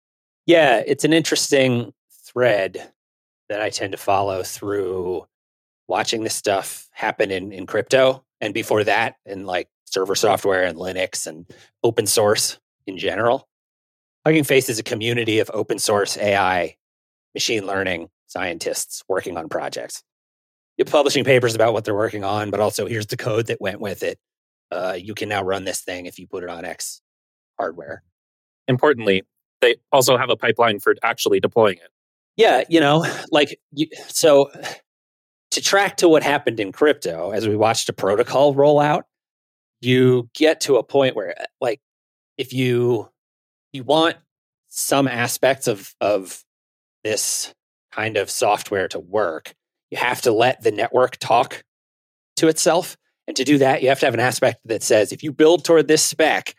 Yeah, 0.46 0.82
it's 0.86 1.04
an 1.04 1.12
interesting 1.12 1.92
thread 2.24 2.92
that 3.48 3.60
I 3.60 3.70
tend 3.70 3.92
to 3.92 3.98
follow 3.98 4.42
through 4.42 5.26
watching 5.88 6.22
this 6.22 6.34
stuff 6.34 6.88
happen 6.92 7.30
in, 7.30 7.52
in 7.52 7.66
crypto 7.66 8.24
and 8.40 8.54
before 8.54 8.84
that 8.84 9.16
in 9.24 9.46
like 9.46 9.68
server 9.86 10.14
software 10.14 10.64
and 10.64 10.78
Linux 10.78 11.26
and 11.26 11.46
open 11.82 12.06
source 12.06 12.58
in 12.86 12.98
general. 12.98 13.48
Hugging 14.24 14.44
Face 14.44 14.68
is 14.68 14.78
a 14.78 14.82
community 14.82 15.38
of 15.40 15.50
open 15.54 15.78
source 15.78 16.16
AI, 16.18 16.76
machine 17.34 17.66
learning 17.66 18.10
scientists 18.26 19.02
working 19.08 19.38
on 19.38 19.48
projects 19.48 20.02
publishing 20.86 21.24
papers 21.24 21.54
about 21.54 21.72
what 21.72 21.84
they're 21.84 21.94
working 21.94 22.24
on, 22.24 22.50
but 22.50 22.60
also 22.60 22.86
here's 22.86 23.06
the 23.06 23.16
code 23.16 23.46
that 23.46 23.60
went 23.60 23.80
with 23.80 24.02
it. 24.02 24.18
Uh, 24.70 24.96
you 24.98 25.14
can 25.14 25.28
now 25.28 25.42
run 25.42 25.64
this 25.64 25.80
thing 25.80 26.06
if 26.06 26.18
you 26.18 26.26
put 26.26 26.44
it 26.44 26.50
on 26.50 26.64
X 26.64 27.00
hardware. 27.58 28.02
Importantly, 28.68 29.22
they 29.60 29.76
also 29.92 30.16
have 30.16 30.30
a 30.30 30.36
pipeline 30.36 30.78
for 30.78 30.94
actually 31.02 31.40
deploying 31.40 31.76
it. 31.76 31.90
Yeah, 32.36 32.62
you 32.68 32.80
know, 32.80 33.04
like 33.32 33.58
you, 33.72 33.88
so 34.08 34.50
to 35.50 35.60
track 35.60 35.96
to 35.98 36.08
what 36.08 36.22
happened 36.22 36.60
in 36.60 36.72
crypto 36.72 37.30
as 37.30 37.48
we 37.48 37.56
watched 37.56 37.88
a 37.88 37.92
protocol 37.92 38.54
roll 38.54 38.78
out, 38.78 39.06
you 39.80 40.28
get 40.34 40.60
to 40.62 40.76
a 40.76 40.82
point 40.82 41.16
where 41.16 41.34
like 41.60 41.80
if 42.36 42.52
you 42.52 43.08
you 43.72 43.82
want 43.82 44.16
some 44.68 45.08
aspects 45.08 45.66
of 45.66 45.94
of 46.00 46.44
this 47.04 47.54
kind 47.92 48.16
of 48.16 48.30
software 48.30 48.88
to 48.88 48.98
work, 48.98 49.54
you 49.90 49.98
have 49.98 50.20
to 50.22 50.32
let 50.32 50.62
the 50.62 50.70
network 50.70 51.16
talk 51.18 51.64
to 52.36 52.48
itself. 52.48 52.96
And 53.26 53.36
to 53.36 53.44
do 53.44 53.58
that, 53.58 53.82
you 53.82 53.88
have 53.88 54.00
to 54.00 54.06
have 54.06 54.14
an 54.14 54.20
aspect 54.20 54.60
that 54.64 54.82
says 54.82 55.12
if 55.12 55.22
you 55.22 55.32
build 55.32 55.64
toward 55.64 55.88
this 55.88 56.02
spec, 56.02 56.54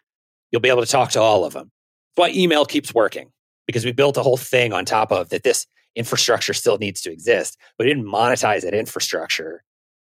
you'll 0.52 0.62
be 0.62 0.70
able 0.70 0.86
to 0.86 0.92
talk 0.92 1.12
to 1.12 1.22
all 1.22 1.46
of 1.46 1.54
them. 1.54 1.72
That's 2.16 2.30
why 2.30 2.40
email 2.40 2.66
keeps 2.66 2.94
working 2.94 3.32
because 3.66 3.86
we 3.86 3.92
built 3.92 4.18
a 4.18 4.24
whole 4.24 4.38
thing 4.38 4.74
on 4.74 4.86
top 4.86 5.12
of 5.12 5.30
that 5.30 5.44
this 5.44 5.68
infrastructure 5.96 6.54
still 6.54 6.78
needs 6.78 7.02
to 7.02 7.12
exist, 7.12 7.58
but 7.78 7.86
didn't 7.86 8.06
monetize 8.06 8.62
that 8.62 8.74
infrastructure. 8.74 9.64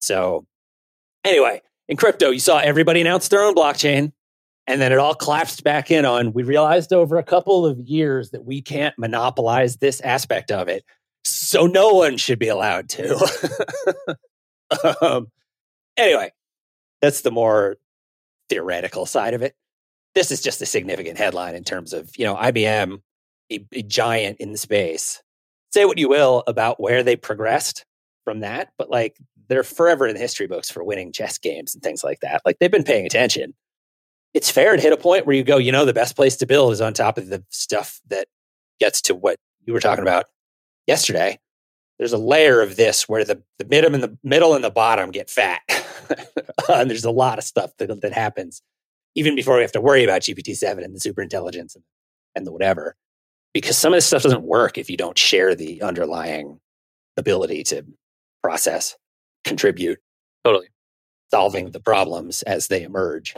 So, 0.00 0.46
anyway, 1.24 1.62
in 1.88 1.96
crypto, 1.96 2.30
you 2.30 2.40
saw 2.40 2.58
everybody 2.58 3.00
announce 3.00 3.28
their 3.28 3.42
own 3.42 3.54
blockchain, 3.54 4.12
and 4.66 4.80
then 4.80 4.92
it 4.92 4.98
all 4.98 5.14
collapsed 5.14 5.64
back 5.64 5.90
in 5.90 6.04
on 6.04 6.32
we 6.32 6.42
realized 6.42 6.92
over 6.92 7.16
a 7.16 7.24
couple 7.24 7.66
of 7.66 7.78
years 7.80 8.30
that 8.30 8.44
we 8.44 8.62
can't 8.62 8.94
monopolize 8.98 9.76
this 9.76 10.00
aspect 10.02 10.52
of 10.52 10.68
it 10.68 10.84
so 11.24 11.66
no 11.66 11.94
one 11.94 12.16
should 12.16 12.38
be 12.38 12.48
allowed 12.48 12.88
to. 12.90 14.16
um, 15.02 15.30
anyway, 15.96 16.32
that's 17.00 17.22
the 17.22 17.30
more 17.30 17.76
theoretical 18.48 19.06
side 19.06 19.34
of 19.34 19.42
it. 19.42 19.54
this 20.14 20.30
is 20.30 20.42
just 20.42 20.60
a 20.60 20.66
significant 20.66 21.18
headline 21.18 21.54
in 21.54 21.62
terms 21.62 21.92
of, 21.92 22.10
you 22.16 22.24
know, 22.24 22.34
IBM, 22.34 23.00
a, 23.52 23.66
a 23.72 23.82
giant 23.82 24.38
in 24.38 24.52
the 24.52 24.58
space. 24.58 25.22
Say 25.72 25.84
what 25.84 25.98
you 25.98 26.08
will 26.08 26.42
about 26.46 26.80
where 26.80 27.02
they 27.02 27.14
progressed 27.14 27.84
from 28.24 28.40
that, 28.40 28.72
but 28.76 28.90
like 28.90 29.16
they're 29.48 29.62
forever 29.62 30.06
in 30.06 30.14
the 30.14 30.20
history 30.20 30.46
books 30.46 30.70
for 30.70 30.82
winning 30.82 31.12
chess 31.12 31.38
games 31.38 31.74
and 31.74 31.82
things 31.82 32.02
like 32.02 32.20
that. 32.20 32.42
Like 32.44 32.58
they've 32.58 32.70
been 32.70 32.84
paying 32.84 33.06
attention. 33.06 33.54
It's 34.34 34.50
fair 34.50 34.74
to 34.74 34.82
hit 34.82 34.92
a 34.92 34.96
point 34.96 35.26
where 35.26 35.36
you 35.36 35.44
go, 35.44 35.58
you 35.58 35.72
know, 35.72 35.84
the 35.84 35.92
best 35.92 36.16
place 36.16 36.36
to 36.36 36.46
build 36.46 36.72
is 36.72 36.80
on 36.80 36.92
top 36.92 37.18
of 37.18 37.28
the 37.28 37.44
stuff 37.50 38.00
that 38.08 38.26
gets 38.78 39.02
to 39.02 39.14
what 39.14 39.36
you 39.64 39.72
were 39.72 39.80
talking 39.80 40.02
about 40.02 40.26
yesterday. 40.90 41.38
There's 41.98 42.12
a 42.12 42.18
layer 42.18 42.60
of 42.60 42.76
this 42.76 43.08
where 43.08 43.24
the, 43.24 43.42
the 43.58 43.64
middle 43.66 43.94
and 43.94 44.02
the 44.02 44.18
middle 44.24 44.54
and 44.54 44.64
the 44.64 44.70
bottom 44.70 45.10
get 45.10 45.30
fat. 45.30 45.60
and 46.68 46.90
there's 46.90 47.04
a 47.04 47.10
lot 47.10 47.38
of 47.38 47.44
stuff 47.44 47.70
that, 47.78 48.00
that 48.00 48.12
happens 48.12 48.62
even 49.14 49.34
before 49.34 49.56
we 49.56 49.62
have 49.62 49.72
to 49.72 49.80
worry 49.80 50.04
about 50.04 50.22
GPT-7 50.22 50.84
and 50.84 50.94
the 50.94 51.00
super 51.00 51.22
intelligence 51.22 51.74
and, 51.74 51.84
and 52.34 52.46
the 52.46 52.52
whatever. 52.52 52.96
Because 53.52 53.76
some 53.76 53.92
of 53.92 53.96
this 53.96 54.06
stuff 54.06 54.22
doesn't 54.22 54.42
work 54.42 54.78
if 54.78 54.88
you 54.88 54.96
don't 54.96 55.18
share 55.18 55.54
the 55.54 55.82
underlying 55.82 56.60
ability 57.16 57.64
to 57.64 57.84
process, 58.42 58.96
contribute. 59.44 59.98
Totally. 60.44 60.68
Solving 61.30 61.72
the 61.72 61.80
problems 61.80 62.42
as 62.42 62.68
they 62.68 62.82
emerge. 62.82 63.34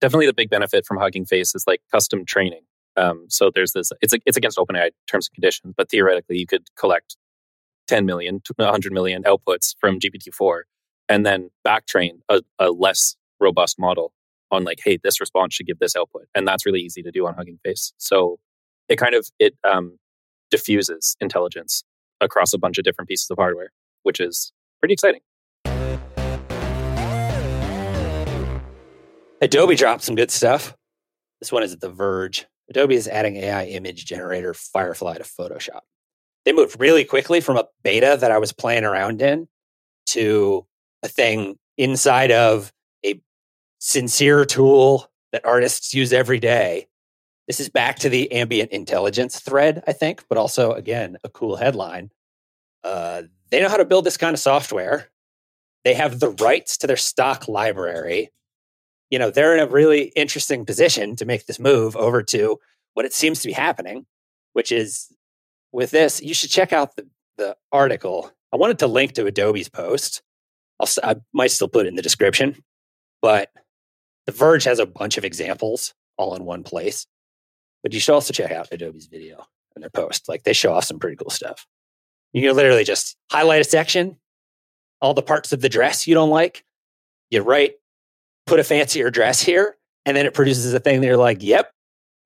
Definitely 0.00 0.26
the 0.26 0.34
big 0.34 0.50
benefit 0.50 0.86
from 0.86 0.98
Hugging 0.98 1.24
Face 1.24 1.54
is 1.54 1.64
like 1.66 1.80
custom 1.90 2.24
training. 2.24 2.62
Um, 2.98 3.26
so 3.28 3.50
there's 3.54 3.72
this, 3.72 3.92
it's, 4.00 4.14
it's 4.26 4.36
against 4.36 4.58
OpenAI 4.58 4.90
terms 5.06 5.28
and 5.28 5.34
conditions, 5.34 5.74
but 5.76 5.88
theoretically 5.88 6.38
you 6.38 6.46
could 6.46 6.64
collect 6.76 7.16
10 7.86 8.04
million, 8.04 8.42
100 8.56 8.92
million 8.92 9.22
outputs 9.22 9.74
from 9.80 10.00
GPT-4 10.00 10.62
and 11.08 11.24
then 11.24 11.50
backtrain 11.66 12.18
a, 12.28 12.42
a 12.58 12.70
less 12.70 13.16
robust 13.40 13.78
model 13.78 14.12
on 14.50 14.64
like, 14.64 14.80
hey, 14.82 14.98
this 15.02 15.20
response 15.20 15.54
should 15.54 15.66
give 15.66 15.78
this 15.78 15.94
output. 15.94 16.26
And 16.34 16.46
that's 16.46 16.66
really 16.66 16.80
easy 16.80 17.02
to 17.02 17.10
do 17.10 17.26
on 17.26 17.34
Hugging 17.34 17.58
Face. 17.64 17.92
So 17.98 18.38
it 18.88 18.96
kind 18.96 19.14
of, 19.14 19.28
it 19.38 19.54
um, 19.64 19.98
diffuses 20.50 21.16
intelligence 21.20 21.84
across 22.20 22.52
a 22.52 22.58
bunch 22.58 22.78
of 22.78 22.84
different 22.84 23.08
pieces 23.08 23.30
of 23.30 23.36
hardware, 23.38 23.70
which 24.02 24.20
is 24.20 24.52
pretty 24.80 24.94
exciting. 24.94 25.20
Adobe 29.40 29.76
dropped 29.76 30.02
some 30.02 30.16
good 30.16 30.32
stuff. 30.32 30.74
This 31.40 31.52
one 31.52 31.62
is 31.62 31.72
at 31.72 31.80
The 31.80 31.90
Verge. 31.90 32.46
Adobe 32.70 32.94
is 32.94 33.08
adding 33.08 33.36
AI 33.36 33.66
image 33.66 34.04
generator 34.04 34.54
Firefly 34.54 35.18
to 35.18 35.24
Photoshop. 35.24 35.80
They 36.44 36.52
moved 36.52 36.78
really 36.78 37.04
quickly 37.04 37.40
from 37.40 37.56
a 37.56 37.66
beta 37.82 38.16
that 38.20 38.30
I 38.30 38.38
was 38.38 38.52
playing 38.52 38.84
around 38.84 39.22
in 39.22 39.48
to 40.06 40.66
a 41.02 41.08
thing 41.08 41.58
inside 41.76 42.30
of 42.30 42.72
a 43.04 43.20
sincere 43.78 44.44
tool 44.44 45.10
that 45.32 45.44
artists 45.44 45.94
use 45.94 46.12
every 46.12 46.38
day. 46.38 46.86
This 47.46 47.60
is 47.60 47.68
back 47.68 47.98
to 48.00 48.08
the 48.08 48.30
ambient 48.32 48.72
intelligence 48.72 49.40
thread, 49.40 49.82
I 49.86 49.92
think, 49.92 50.24
but 50.28 50.38
also, 50.38 50.72
again, 50.72 51.16
a 51.24 51.30
cool 51.30 51.56
headline. 51.56 52.10
Uh, 52.84 53.22
they 53.50 53.60
know 53.60 53.68
how 53.68 53.78
to 53.78 53.84
build 53.84 54.04
this 54.04 54.18
kind 54.18 54.34
of 54.34 54.40
software. 54.40 55.08
They 55.84 55.94
have 55.94 56.20
the 56.20 56.30
rights 56.30 56.76
to 56.78 56.86
their 56.86 56.96
stock 56.96 57.48
library. 57.48 58.30
You 59.10 59.18
know, 59.18 59.30
they're 59.30 59.54
in 59.54 59.60
a 59.60 59.70
really 59.70 60.12
interesting 60.16 60.64
position 60.66 61.16
to 61.16 61.24
make 61.24 61.46
this 61.46 61.58
move 61.58 61.96
over 61.96 62.22
to 62.24 62.58
what 62.94 63.06
it 63.06 63.12
seems 63.12 63.40
to 63.40 63.48
be 63.48 63.52
happening, 63.52 64.06
which 64.52 64.72
is 64.72 65.12
with 65.72 65.90
this, 65.90 66.22
you 66.22 66.34
should 66.34 66.50
check 66.50 66.72
out 66.72 66.96
the, 66.96 67.06
the 67.36 67.56
article. 67.72 68.30
I 68.52 68.56
wanted 68.56 68.78
to 68.80 68.86
link 68.86 69.12
to 69.12 69.26
Adobe's 69.26 69.68
post. 69.68 70.22
I'll, 70.80 70.88
I 71.02 71.16
might 71.32 71.50
still 71.50 71.68
put 71.68 71.86
it 71.86 71.88
in 71.88 71.94
the 71.94 72.02
description, 72.02 72.62
but 73.22 73.50
The 74.26 74.32
Verge 74.32 74.64
has 74.64 74.78
a 74.78 74.86
bunch 74.86 75.18
of 75.18 75.24
examples 75.24 75.94
all 76.16 76.34
in 76.34 76.44
one 76.44 76.64
place. 76.64 77.06
But 77.82 77.92
you 77.92 78.00
should 78.00 78.14
also 78.14 78.32
check 78.32 78.50
out 78.50 78.68
Adobe's 78.72 79.06
video 79.06 79.46
and 79.74 79.82
their 79.82 79.90
post. 79.90 80.28
Like 80.28 80.42
they 80.42 80.52
show 80.52 80.72
off 80.72 80.84
some 80.84 80.98
pretty 80.98 81.16
cool 81.16 81.30
stuff. 81.30 81.66
You 82.32 82.42
can 82.42 82.56
literally 82.56 82.84
just 82.84 83.16
highlight 83.30 83.60
a 83.60 83.64
section, 83.64 84.18
all 85.00 85.14
the 85.14 85.22
parts 85.22 85.52
of 85.52 85.60
the 85.60 85.68
dress 85.68 86.06
you 86.06 86.14
don't 86.14 86.30
like. 86.30 86.64
You 87.30 87.42
write, 87.42 87.74
put 88.48 88.60
a 88.60 88.64
fancier 88.64 89.10
dress 89.10 89.40
here, 89.40 89.76
and 90.04 90.16
then 90.16 90.26
it 90.26 90.34
produces 90.34 90.72
a 90.74 90.80
thing 90.80 91.00
that 91.00 91.06
you're 91.06 91.16
like, 91.16 91.42
yep, 91.42 91.70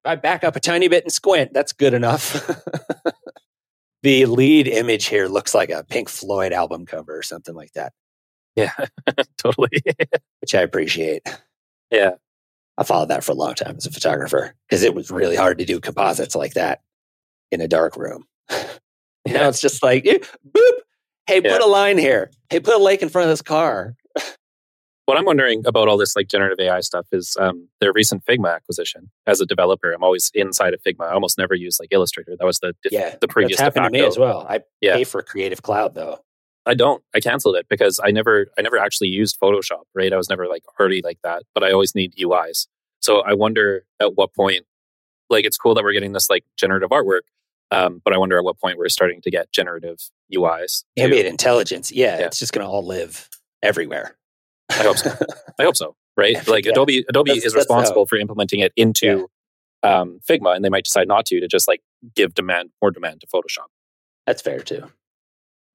I 0.05 0.17
back 0.17 0.45
up 0.45 0.57
a 0.57 0.61
tiny 0.61 0.89
bit 0.89 1.05
and 1.05 1.13
squint, 1.13 1.53
that's 1.53 1.73
good 1.73 1.95
enough. 1.95 2.51
the 4.03 4.27
lead 4.27 4.69
image 4.69 5.07
here 5.07 5.29
looks 5.29 5.55
like 5.55 5.71
a 5.71 5.85
Pink 5.85 6.09
Floyd 6.09 6.53
album 6.53 6.87
cover 6.87 7.17
or 7.17 7.23
something 7.23 7.55
like 7.55 7.73
that. 7.73 7.93
Yeah, 8.57 8.73
totally. 9.39 9.71
which 10.41 10.55
I 10.55 10.61
appreciate. 10.61 11.23
Yeah. 11.91 12.13
I 12.79 12.85
followed 12.85 13.09
that 13.09 13.23
for 13.23 13.33
a 13.33 13.37
long 13.37 13.55
time 13.55 13.77
as 13.77 13.87
a 13.87 13.93
photographer 13.93 14.55
because 14.69 14.83
it 14.83 14.95
was 14.95 15.11
really 15.11 15.37
hard 15.37 15.59
to 15.59 15.65
do 15.65 15.79
composites 15.79 16.35
like 16.35 16.55
that 16.55 16.81
in 17.51 17.61
a 17.61 17.69
dark 17.69 17.97
room. 17.97 18.25
Yeah. 19.25 19.35
Now 19.35 19.49
it's 19.51 19.61
just 19.61 19.85
like, 19.85 20.05
eh, 20.05 20.19
boop. 20.45 20.73
Hey, 21.29 21.41
yeah. 21.45 21.53
put 21.53 21.63
a 21.63 21.69
line 21.69 21.97
here. 21.97 22.33
Hey, 22.51 22.59
put 22.59 22.75
a 22.75 22.83
lake 22.83 23.03
in 23.03 23.09
front 23.09 23.27
of 23.27 23.31
this 23.31 23.41
car. 23.41 23.95
What 25.07 25.19
I'm 25.19 25.25
wondering 25.25 25.63
about 25.67 25.89
all 25.89 25.97
this 25.97 26.15
like 26.15 26.29
generative 26.29 26.61
AI 26.61 26.81
stuff 26.81 27.07
is 27.13 27.37
um, 27.41 27.69
their 27.81 27.93
recent 27.93 28.25
Figma 28.25 28.55
acquisition. 28.55 29.11
As 29.27 29.41
a 29.41 29.47
developer, 29.47 29.93
I'm 29.93 30.03
always 30.03 30.31
inside 30.35 30.75
of 30.75 30.83
Figma. 30.83 31.09
I 31.09 31.13
almost 31.13 31.39
never 31.39 31.55
use 31.55 31.79
like 31.81 31.89
Illustrator. 31.91 32.37
That 32.39 32.45
was 32.45 32.59
the 32.59 32.75
yeah, 32.91 33.17
the 33.21 33.29
previous. 33.29 33.59
That's 33.59 33.75
happened 33.75 33.93
to 33.93 34.01
me 34.01 34.07
as 34.07 34.19
well. 34.19 34.47
I 34.49 34.61
yeah. 34.81 34.97
pay 34.97 35.05
for 35.05 35.23
Creative 35.23 35.63
Cloud 35.63 35.95
though. 35.95 36.21
I 36.65 36.75
don't. 36.75 37.03
I 37.15 37.21
canceled 37.21 37.57
it 37.57 37.67
because 37.69 37.99
I 38.03 38.11
never 38.13 38.47
I 38.57 38.63
never 38.63 38.79
actually 38.79 39.09
used 39.09 39.41
Photoshop. 39.41 39.83
Right, 39.95 40.13
I 40.13 40.17
was 40.17 40.29
never 40.29 40.47
like 40.47 40.63
already 40.79 41.03
like 41.03 41.19
that. 41.25 41.43
But 41.55 41.65
I 41.65 41.73
always 41.73 41.95
need 41.95 42.15
UIs. 42.15 42.67
So 43.01 43.23
I 43.23 43.35
wonder 43.35 43.85
at 44.01 44.15
what 44.15 44.35
point. 44.35 44.65
Like 45.31 45.47
it's 45.47 45.57
cool 45.57 45.75
that 45.75 45.83
we're 45.83 45.95
getting 45.95 46.13
this 46.13 46.29
like 46.29 46.45
generative 46.59 46.91
artwork, 46.91 47.23
um, 47.71 48.03
but 48.05 48.13
I 48.13 48.19
wonder 48.19 48.37
at 48.37 48.45
what 48.45 48.61
point 48.61 48.77
we're 48.77 48.91
starting 48.91 49.23
to 49.23 49.31
get 49.31 49.51
generative 49.51 49.99
UIs. 50.33 50.85
Ambient 50.99 51.27
intelligence. 51.27 51.91
Yeah, 51.91 52.19
yeah. 52.19 52.27
it's 52.27 52.39
just 52.39 52.53
going 52.53 52.65
to 52.65 52.71
all 52.71 52.87
live 52.87 53.31
everywhere. 53.63 54.19
I 54.79 54.85
hope 54.85 54.99
so. 54.99 55.11
I 55.59 55.63
hope 55.65 55.77
so. 55.77 55.95
Right? 56.17 56.47
like 56.47 56.67
yeah. 56.67 56.73
Adobe, 56.73 57.05
Adobe 57.09 57.33
that's, 57.33 57.47
is 57.47 57.55
responsible 57.55 58.07
for 58.07 58.17
implementing 58.17 58.61
it 58.61 58.73
into 58.77 59.29
yeah. 59.83 60.01
um, 60.01 60.21
Figma, 60.29 60.55
and 60.55 60.65
they 60.65 60.69
might 60.69 60.85
decide 60.85 61.09
not 61.09 61.25
to 61.27 61.41
to 61.41 61.49
just 61.49 61.67
like 61.67 61.81
give 62.15 62.35
demand 62.35 62.71
more 62.83 62.91
demand 62.91 63.21
to 63.23 63.27
Photoshop. 63.27 63.67
That's 64.27 64.43
fair 64.43 64.61
too. 64.61 64.91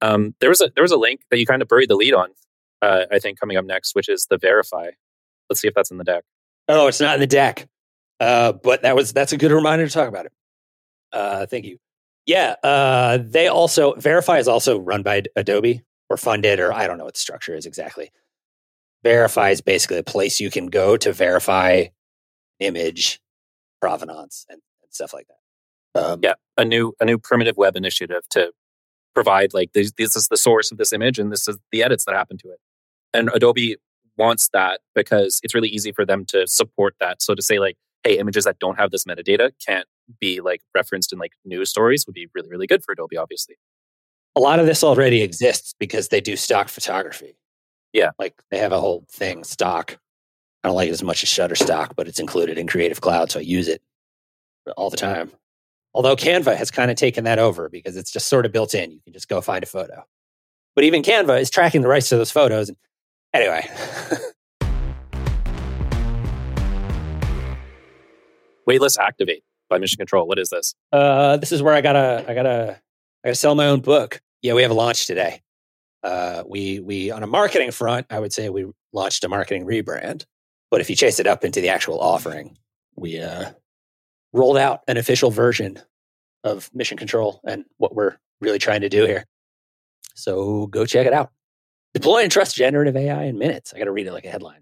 Um, 0.00 0.34
there 0.40 0.48
was 0.48 0.60
a 0.60 0.70
there 0.74 0.82
was 0.82 0.92
a 0.92 0.96
link 0.96 1.22
that 1.30 1.38
you 1.38 1.46
kind 1.46 1.62
of 1.62 1.68
buried 1.68 1.90
the 1.90 1.96
lead 1.96 2.14
on. 2.14 2.30
Uh, 2.80 3.06
I 3.10 3.18
think 3.18 3.40
coming 3.40 3.56
up 3.56 3.64
next, 3.64 3.94
which 3.94 4.08
is 4.08 4.26
the 4.30 4.38
verify. 4.38 4.90
Let's 5.50 5.60
see 5.60 5.68
if 5.68 5.74
that's 5.74 5.90
in 5.90 5.98
the 5.98 6.04
deck. 6.04 6.24
Oh, 6.68 6.86
it's 6.86 7.00
not 7.00 7.14
in 7.14 7.20
the 7.20 7.26
deck, 7.26 7.68
uh, 8.20 8.52
but 8.52 8.82
that 8.82 8.94
was 8.94 9.12
that's 9.12 9.32
a 9.32 9.36
good 9.36 9.50
reminder 9.50 9.86
to 9.86 9.92
talk 9.92 10.08
about 10.08 10.26
it. 10.26 10.32
Uh, 11.12 11.46
thank 11.46 11.64
you. 11.64 11.78
Yeah, 12.26 12.56
uh, 12.62 13.18
they 13.20 13.48
also 13.48 13.94
Verify 13.94 14.38
is 14.38 14.48
also 14.48 14.78
run 14.78 15.02
by 15.02 15.22
Adobe 15.34 15.82
or 16.10 16.16
funded, 16.16 16.60
or 16.60 16.72
I 16.72 16.86
don't 16.86 16.98
know 16.98 17.04
what 17.04 17.14
the 17.14 17.20
structure 17.20 17.54
is 17.54 17.66
exactly. 17.66 18.10
Verify 19.04 19.50
is 19.50 19.60
basically 19.60 19.98
a 19.98 20.02
place 20.02 20.40
you 20.40 20.50
can 20.50 20.66
go 20.66 20.96
to 20.96 21.12
verify 21.12 21.86
image 22.60 23.20
provenance 23.80 24.44
and, 24.48 24.60
and 24.82 24.92
stuff 24.92 25.14
like 25.14 25.26
that. 25.28 26.00
Um, 26.00 26.20
yeah, 26.22 26.34
a 26.56 26.64
new 26.64 26.94
a 27.00 27.04
new 27.04 27.18
primitive 27.18 27.56
web 27.56 27.76
initiative 27.76 28.22
to 28.30 28.52
provide 29.14 29.52
like 29.54 29.72
this, 29.72 29.92
this 29.98 30.14
is 30.14 30.28
the 30.28 30.36
source 30.36 30.70
of 30.70 30.78
this 30.78 30.92
image 30.92 31.18
and 31.18 31.32
this 31.32 31.48
is 31.48 31.58
the 31.72 31.82
edits 31.82 32.04
that 32.04 32.14
happen 32.14 32.38
to 32.38 32.48
it. 32.48 32.60
And 33.12 33.30
Adobe 33.34 33.76
wants 34.16 34.48
that 34.52 34.80
because 34.94 35.40
it's 35.42 35.54
really 35.54 35.68
easy 35.68 35.92
for 35.92 36.04
them 36.04 36.24
to 36.26 36.46
support 36.46 36.94
that. 37.00 37.22
So 37.22 37.34
to 37.34 37.42
say 37.42 37.58
like, 37.58 37.76
hey, 38.04 38.18
images 38.18 38.44
that 38.44 38.58
don't 38.58 38.78
have 38.78 38.90
this 38.90 39.04
metadata 39.04 39.50
can't 39.66 39.86
be 40.20 40.40
like 40.40 40.60
referenced 40.74 41.12
in 41.12 41.18
like 41.18 41.32
news 41.44 41.70
stories 41.70 42.06
would 42.06 42.14
be 42.14 42.28
really 42.34 42.48
really 42.48 42.66
good 42.66 42.84
for 42.84 42.92
Adobe, 42.92 43.16
obviously. 43.16 43.56
A 44.36 44.40
lot 44.40 44.60
of 44.60 44.66
this 44.66 44.84
already 44.84 45.22
exists 45.22 45.74
because 45.80 46.08
they 46.08 46.20
do 46.20 46.36
stock 46.36 46.68
photography. 46.68 47.36
Yeah. 47.92 48.10
Like 48.18 48.34
they 48.50 48.58
have 48.58 48.72
a 48.72 48.80
whole 48.80 49.04
thing 49.10 49.44
stock. 49.44 49.98
I 50.62 50.68
don't 50.68 50.76
like 50.76 50.88
it 50.88 50.92
as 50.92 51.02
much 51.02 51.22
as 51.22 51.28
Shutterstock, 51.28 51.92
but 51.96 52.08
it's 52.08 52.18
included 52.18 52.58
in 52.58 52.66
Creative 52.66 53.00
Cloud, 53.00 53.30
so 53.30 53.38
I 53.38 53.42
use 53.42 53.68
it 53.68 53.80
all 54.76 54.90
the 54.90 54.96
time. 54.96 55.30
Although 55.94 56.16
Canva 56.16 56.56
has 56.56 56.70
kind 56.70 56.90
of 56.90 56.96
taken 56.96 57.24
that 57.24 57.38
over 57.38 57.68
because 57.68 57.96
it's 57.96 58.10
just 58.10 58.28
sort 58.28 58.44
of 58.44 58.52
built 58.52 58.74
in. 58.74 58.90
You 58.90 59.00
can 59.04 59.12
just 59.12 59.28
go 59.28 59.40
find 59.40 59.62
a 59.62 59.66
photo. 59.66 60.04
But 60.74 60.84
even 60.84 61.02
Canva 61.02 61.40
is 61.40 61.48
tracking 61.50 61.82
the 61.82 61.88
rights 61.88 62.08
to 62.10 62.16
those 62.16 62.30
photos. 62.30 62.70
Anyway. 63.32 63.66
Waitlist 68.68 68.98
Activate 68.98 69.42
by 69.70 69.78
Mission 69.78 69.96
Control. 69.96 70.26
What 70.26 70.38
is 70.38 70.50
this? 70.50 70.74
Uh, 70.92 71.38
this 71.38 71.52
is 71.52 71.62
where 71.62 71.72
I 71.74 71.80
gotta, 71.80 72.24
I 72.28 72.34
gotta, 72.34 72.80
I 73.24 73.28
gotta 73.28 73.36
sell 73.36 73.54
my 73.54 73.68
own 73.68 73.80
book. 73.80 74.20
Yeah, 74.42 74.52
we 74.54 74.62
have 74.62 74.70
a 74.70 74.74
launch 74.74 75.06
today 75.06 75.40
uh, 76.02 76.44
we 76.46 76.80
we 76.80 77.10
on 77.10 77.22
a 77.22 77.26
marketing 77.26 77.70
front, 77.70 78.06
I 78.10 78.18
would 78.18 78.32
say 78.32 78.48
we 78.48 78.66
launched 78.92 79.24
a 79.24 79.28
marketing 79.28 79.66
rebrand. 79.66 80.24
But 80.70 80.80
if 80.80 80.90
you 80.90 80.96
chase 80.96 81.18
it 81.18 81.26
up 81.26 81.44
into 81.44 81.60
the 81.60 81.70
actual 81.70 81.98
offering, 81.98 82.56
we 82.96 83.20
uh, 83.20 83.50
rolled 84.32 84.58
out 84.58 84.80
an 84.86 84.96
official 84.96 85.30
version 85.30 85.78
of 86.44 86.70
Mission 86.74 86.98
Control 86.98 87.40
and 87.46 87.64
what 87.78 87.94
we're 87.94 88.16
really 88.40 88.58
trying 88.58 88.82
to 88.82 88.88
do 88.88 89.06
here. 89.06 89.24
So 90.14 90.66
go 90.66 90.84
check 90.84 91.06
it 91.06 91.12
out. 91.12 91.30
Deploy 91.94 92.22
and 92.22 92.30
trust 92.30 92.54
generative 92.54 92.96
AI 92.96 93.24
in 93.24 93.38
minutes. 93.38 93.72
I 93.74 93.78
got 93.78 93.86
to 93.86 93.92
read 93.92 94.06
it 94.06 94.12
like 94.12 94.24
a 94.24 94.30
headline. 94.30 94.60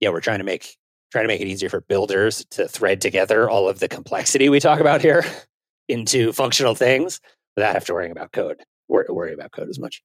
Yeah, 0.00 0.10
we're 0.10 0.20
trying 0.20 0.38
to 0.38 0.44
make 0.44 0.76
trying 1.12 1.24
to 1.24 1.28
make 1.28 1.40
it 1.40 1.46
easier 1.46 1.68
for 1.68 1.80
builders 1.82 2.44
to 2.50 2.66
thread 2.66 3.00
together 3.00 3.48
all 3.48 3.68
of 3.68 3.78
the 3.78 3.86
complexity 3.86 4.48
we 4.48 4.58
talk 4.58 4.80
about 4.80 5.00
here 5.00 5.24
into 5.88 6.32
functional 6.32 6.74
things 6.74 7.20
without 7.54 7.74
have 7.74 7.84
to 7.84 7.94
worrying 7.94 8.10
about 8.10 8.32
code, 8.32 8.60
worry, 8.88 9.06
worry 9.08 9.32
about 9.32 9.52
code 9.52 9.68
as 9.68 9.78
much. 9.78 10.02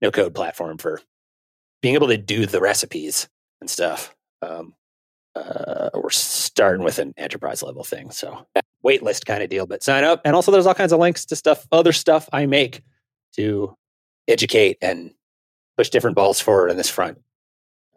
No 0.00 0.10
code 0.10 0.34
platform 0.34 0.78
for 0.78 1.00
being 1.82 1.94
able 1.94 2.08
to 2.08 2.18
do 2.18 2.46
the 2.46 2.60
recipes 2.60 3.28
and 3.60 3.68
stuff. 3.68 4.14
Um, 4.42 4.74
uh, 5.34 5.90
we're 5.94 6.10
starting 6.10 6.84
with 6.84 6.98
an 6.98 7.14
enterprise 7.16 7.62
level 7.62 7.84
thing. 7.84 8.10
So 8.10 8.46
waitlist 8.84 9.26
kind 9.26 9.42
of 9.42 9.50
deal, 9.50 9.66
but 9.66 9.82
sign 9.82 10.04
up. 10.04 10.20
And 10.24 10.34
also 10.34 10.50
there's 10.50 10.66
all 10.66 10.74
kinds 10.74 10.92
of 10.92 10.98
links 10.98 11.24
to 11.26 11.36
stuff, 11.36 11.66
other 11.70 11.92
stuff 11.92 12.28
I 12.32 12.46
make 12.46 12.82
to 13.36 13.74
educate 14.28 14.78
and 14.82 15.12
push 15.76 15.90
different 15.90 16.16
balls 16.16 16.40
forward 16.40 16.70
in 16.70 16.76
this 16.76 16.90
front. 16.90 17.18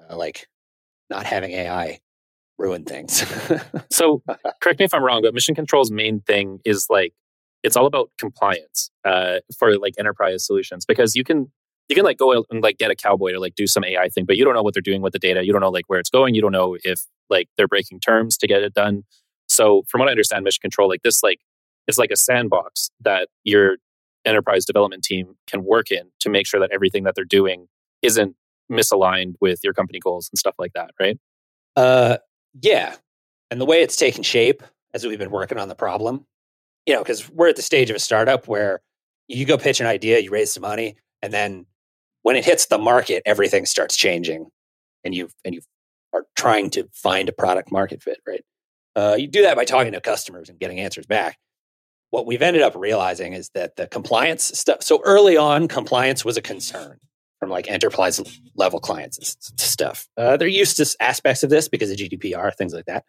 Uh, 0.10 0.18
like 0.18 0.48
not 1.10 1.26
having 1.26 1.52
AI 1.52 2.00
ruin 2.58 2.84
things. 2.86 3.24
so 3.92 4.22
correct 4.62 4.80
me 4.80 4.86
if 4.86 4.94
I'm 4.94 5.04
wrong, 5.04 5.22
but 5.22 5.34
Mission 5.34 5.56
Control's 5.56 5.92
main 5.92 6.22
thing 6.22 6.60
is 6.66 6.88
like 6.90 7.14
it's 7.64 7.78
all 7.78 7.86
about 7.86 8.12
compliance 8.20 8.92
uh, 9.06 9.40
for 9.58 9.78
like 9.78 9.94
enterprise 9.98 10.46
solutions 10.46 10.86
because 10.86 11.16
you 11.16 11.24
can 11.24 11.52
you 11.90 11.96
can 11.96 12.06
like 12.06 12.18
go 12.18 12.46
and 12.50 12.64
like 12.64 12.78
get 12.78 12.92
a 12.92 12.96
cowboy 12.96 13.32
to 13.34 13.40
like 13.40 13.56
do 13.56 13.68
some 13.68 13.84
AI 13.84 14.10
thing, 14.10 14.26
but 14.26 14.38
you 14.38 14.46
don't 14.46 14.54
know 14.54 14.64
what 14.64 14.74
they're 14.74 14.82
doing 14.82 15.02
with 15.02 15.14
the 15.14 15.20
data. 15.20 15.46
You 15.46 15.52
don't 15.52 15.62
know 15.62 15.70
like 15.70 15.86
where 15.88 16.00
it's 16.00 16.10
going. 16.10 16.36
You 16.36 16.42
don't 16.42 16.52
know 16.52 16.78
if 16.84 17.02
like 17.30 17.50
they're 17.58 17.68
breaking 17.68 18.00
terms 18.00 18.38
to 18.38 18.48
get 18.48 18.64
it 18.64 18.74
done. 18.74 19.04
So 19.48 19.84
from 19.88 20.00
what 20.00 20.08
I 20.08 20.12
understand, 20.12 20.44
Mission 20.44 20.62
Control 20.62 20.88
like 20.88 21.02
this 21.04 21.24
like 21.24 21.40
it's 21.88 21.98
like 21.98 22.12
a 22.12 22.16
sandbox 22.16 22.90
that 23.02 23.28
your 23.44 23.78
enterprise 24.26 24.66
development 24.66 25.04
team 25.04 25.36
can 25.48 25.64
work 25.64 25.92
in 25.92 26.10
to 26.22 26.30
make 26.30 26.48
sure 26.48 26.60
that 26.60 26.72
everything 26.72 27.04
that 27.04 27.16
they're 27.16 27.26
doing 27.26 27.68
isn't 28.02 28.36
misaligned 28.72 29.36
with 29.42 29.60
your 29.64 29.74
company 29.74 30.00
goals 30.00 30.30
and 30.32 30.40
stuff 30.40 30.56
like 30.58 30.72
that, 30.74 30.92
right? 31.00 31.18
Uh, 31.76 32.18
yeah. 32.62 32.96
And 33.52 33.60
the 33.60 33.66
way 33.66 33.82
it's 33.82 33.96
taken 33.96 34.24
shape 34.24 34.64
as 34.94 35.06
we've 35.06 35.20
been 35.20 35.32
working 35.32 35.58
on 35.58 35.68
the 35.68 35.76
problem, 35.76 36.26
you 36.86 36.94
know, 36.94 37.02
because 37.02 37.30
we're 37.30 37.50
at 37.50 37.56
the 37.56 37.62
stage 37.62 37.90
of 37.90 37.96
a 37.96 38.00
startup 38.00 38.48
where 38.48 38.82
you 39.28 39.46
go 39.46 39.58
pitch 39.58 39.80
an 39.80 39.88
idea, 39.88 40.20
you 40.20 40.32
raise 40.32 40.54
some 40.54 40.62
money, 40.62 40.96
and 41.22 41.34
then 41.34 41.66
when 42.24 42.36
it 42.36 42.44
hits 42.44 42.66
the 42.66 42.78
market, 42.78 43.22
everything 43.26 43.66
starts 43.66 43.96
changing, 43.96 44.48
and 45.04 45.14
you 45.14 45.30
and 45.46 45.54
you 45.54 45.62
are 46.14 46.26
trying 46.36 46.70
to 46.72 46.90
find 46.94 47.30
a 47.30 47.34
product 47.34 47.72
market 47.72 48.02
fit, 48.02 48.20
right? 48.28 48.44
Uh, 48.96 49.16
you 49.18 49.28
do 49.28 49.44
that 49.44 49.56
by 49.56 49.66
talking 49.66 49.94
to 49.94 50.02
customers 50.02 50.50
and 50.50 50.60
getting 50.60 50.80
answers 50.80 51.06
back. 51.06 51.38
What 52.12 52.26
we've 52.26 52.42
ended 52.42 52.62
up 52.62 52.76
realizing 52.76 53.34
is 53.34 53.50
that 53.56 53.76
the 53.76 53.88
compliance 53.88 54.44
stuff. 54.44 54.84
So 54.84 55.02
early 55.04 55.36
on, 55.36 55.68
compliance 55.68 56.24
was 56.24 56.38
a 56.38 56.42
concern 56.42 57.00
from 57.40 57.50
like 57.50 57.70
enterprise 57.70 58.22
level 58.56 58.80
clients 58.80 59.18
and 59.18 59.60
stuff. 59.60 60.08
Uh, 60.16 60.38
they're 60.38 60.48
used 60.48 60.78
to 60.78 60.96
aspects 61.00 61.44
of 61.44 61.50
this 61.50 61.68
because 61.68 61.90
of 61.90 61.98
GDPR, 61.98 62.54
things 62.54 62.74
like 62.74 62.86
that. 62.86 63.04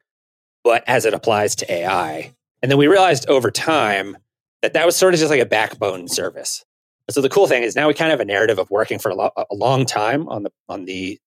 But 0.65 0.83
as 0.89 1.05
it 1.05 1.13
applies 1.13 1.55
to 1.57 1.71
AI, 1.71 2.33
and 2.63 2.71
then 2.71 2.79
we 2.79 2.87
realized 2.87 3.29
over 3.29 3.51
time 3.51 4.17
that 4.63 4.73
that 4.73 4.87
was 4.87 4.97
sort 4.97 5.13
of 5.13 5.21
just 5.21 5.31
like 5.31 5.41
a 5.41 5.47
backbone 5.47 6.09
service. 6.09 6.65
So 7.11 7.21
the 7.21 7.29
cool 7.29 7.47
thing 7.47 7.63
is 7.63 7.77
now 7.77 7.87
we 7.87 7.95
kind 7.95 8.11
of 8.11 8.19
have 8.19 8.27
a 8.27 8.31
narrative 8.31 8.59
of 8.59 8.71
working 8.71 8.99
for 8.99 9.11
a, 9.11 9.15
lo- 9.15 9.31
a 9.37 9.55
long 9.55 9.85
time 9.85 10.29
on 10.29 10.45
the 10.45 10.51
on 10.69 10.87
the 10.87 11.19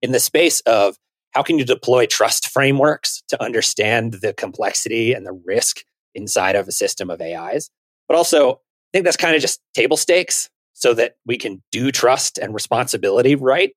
in 0.00 0.12
the 0.12 0.20
space 0.20 0.60
of 0.60 0.96
how 1.32 1.42
can 1.42 1.58
you 1.58 1.64
deploy 1.64 2.06
trust 2.06 2.48
frameworks 2.48 3.22
to 3.28 3.42
understand 3.42 4.14
the 4.14 4.32
complexity 4.32 5.12
and 5.12 5.26
the 5.26 5.32
risk 5.44 5.82
inside 6.14 6.56
of 6.56 6.68
a 6.68 6.72
system 6.72 7.10
of 7.10 7.20
AIs. 7.20 7.70
But 8.06 8.16
also, 8.16 8.52
I 8.54 8.58
think 8.92 9.04
that's 9.04 9.16
kind 9.16 9.34
of 9.34 9.42
just 9.42 9.60
table 9.74 9.96
stakes 9.96 10.48
so 10.72 10.94
that 10.94 11.16
we 11.26 11.36
can 11.36 11.62
do 11.72 11.90
trust 11.90 12.38
and 12.38 12.54
responsibility 12.54 13.34
right. 13.34 13.74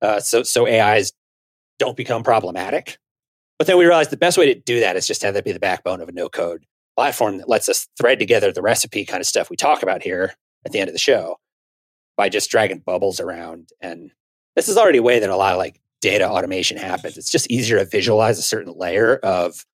Uh, 0.00 0.20
so 0.20 0.44
so 0.44 0.66
AIs 0.66 1.12
don't 1.78 1.96
become 1.96 2.22
problematic. 2.22 2.98
But 3.58 3.66
then 3.66 3.76
we 3.76 3.84
realized 3.84 4.10
the 4.10 4.16
best 4.16 4.38
way 4.38 4.46
to 4.54 4.60
do 4.60 4.78
that 4.80 4.96
is 4.96 5.06
just 5.06 5.22
have 5.22 5.34
that 5.34 5.44
be 5.44 5.50
the 5.50 5.58
backbone 5.58 6.00
of 6.00 6.08
a 6.08 6.12
no 6.12 6.28
code 6.28 6.64
platform 6.96 7.38
that 7.38 7.48
lets 7.48 7.68
us 7.68 7.88
thread 8.00 8.20
together 8.20 8.52
the 8.52 8.62
recipe 8.62 9.04
kind 9.04 9.20
of 9.20 9.26
stuff 9.26 9.50
we 9.50 9.56
talk 9.56 9.82
about 9.82 10.02
here 10.02 10.34
at 10.64 10.72
the 10.72 10.80
end 10.80 10.88
of 10.88 10.94
the 10.94 10.98
show 10.98 11.36
by 12.16 12.28
just 12.28 12.50
dragging 12.50 12.80
bubbles 12.80 13.20
around. 13.20 13.70
And 13.80 14.10
this 14.56 14.68
is 14.68 14.76
already 14.76 14.98
a 14.98 15.02
way 15.02 15.20
that 15.20 15.30
a 15.30 15.36
lot 15.36 15.52
of 15.52 15.58
like 15.58 15.80
data 16.00 16.28
automation 16.28 16.76
happens. 16.76 17.16
It's 17.16 17.30
just 17.30 17.50
easier 17.50 17.78
to 17.78 17.84
visualize 17.84 18.38
a 18.38 18.42
certain 18.42 18.74
layer 18.76 19.16
of, 19.16 19.64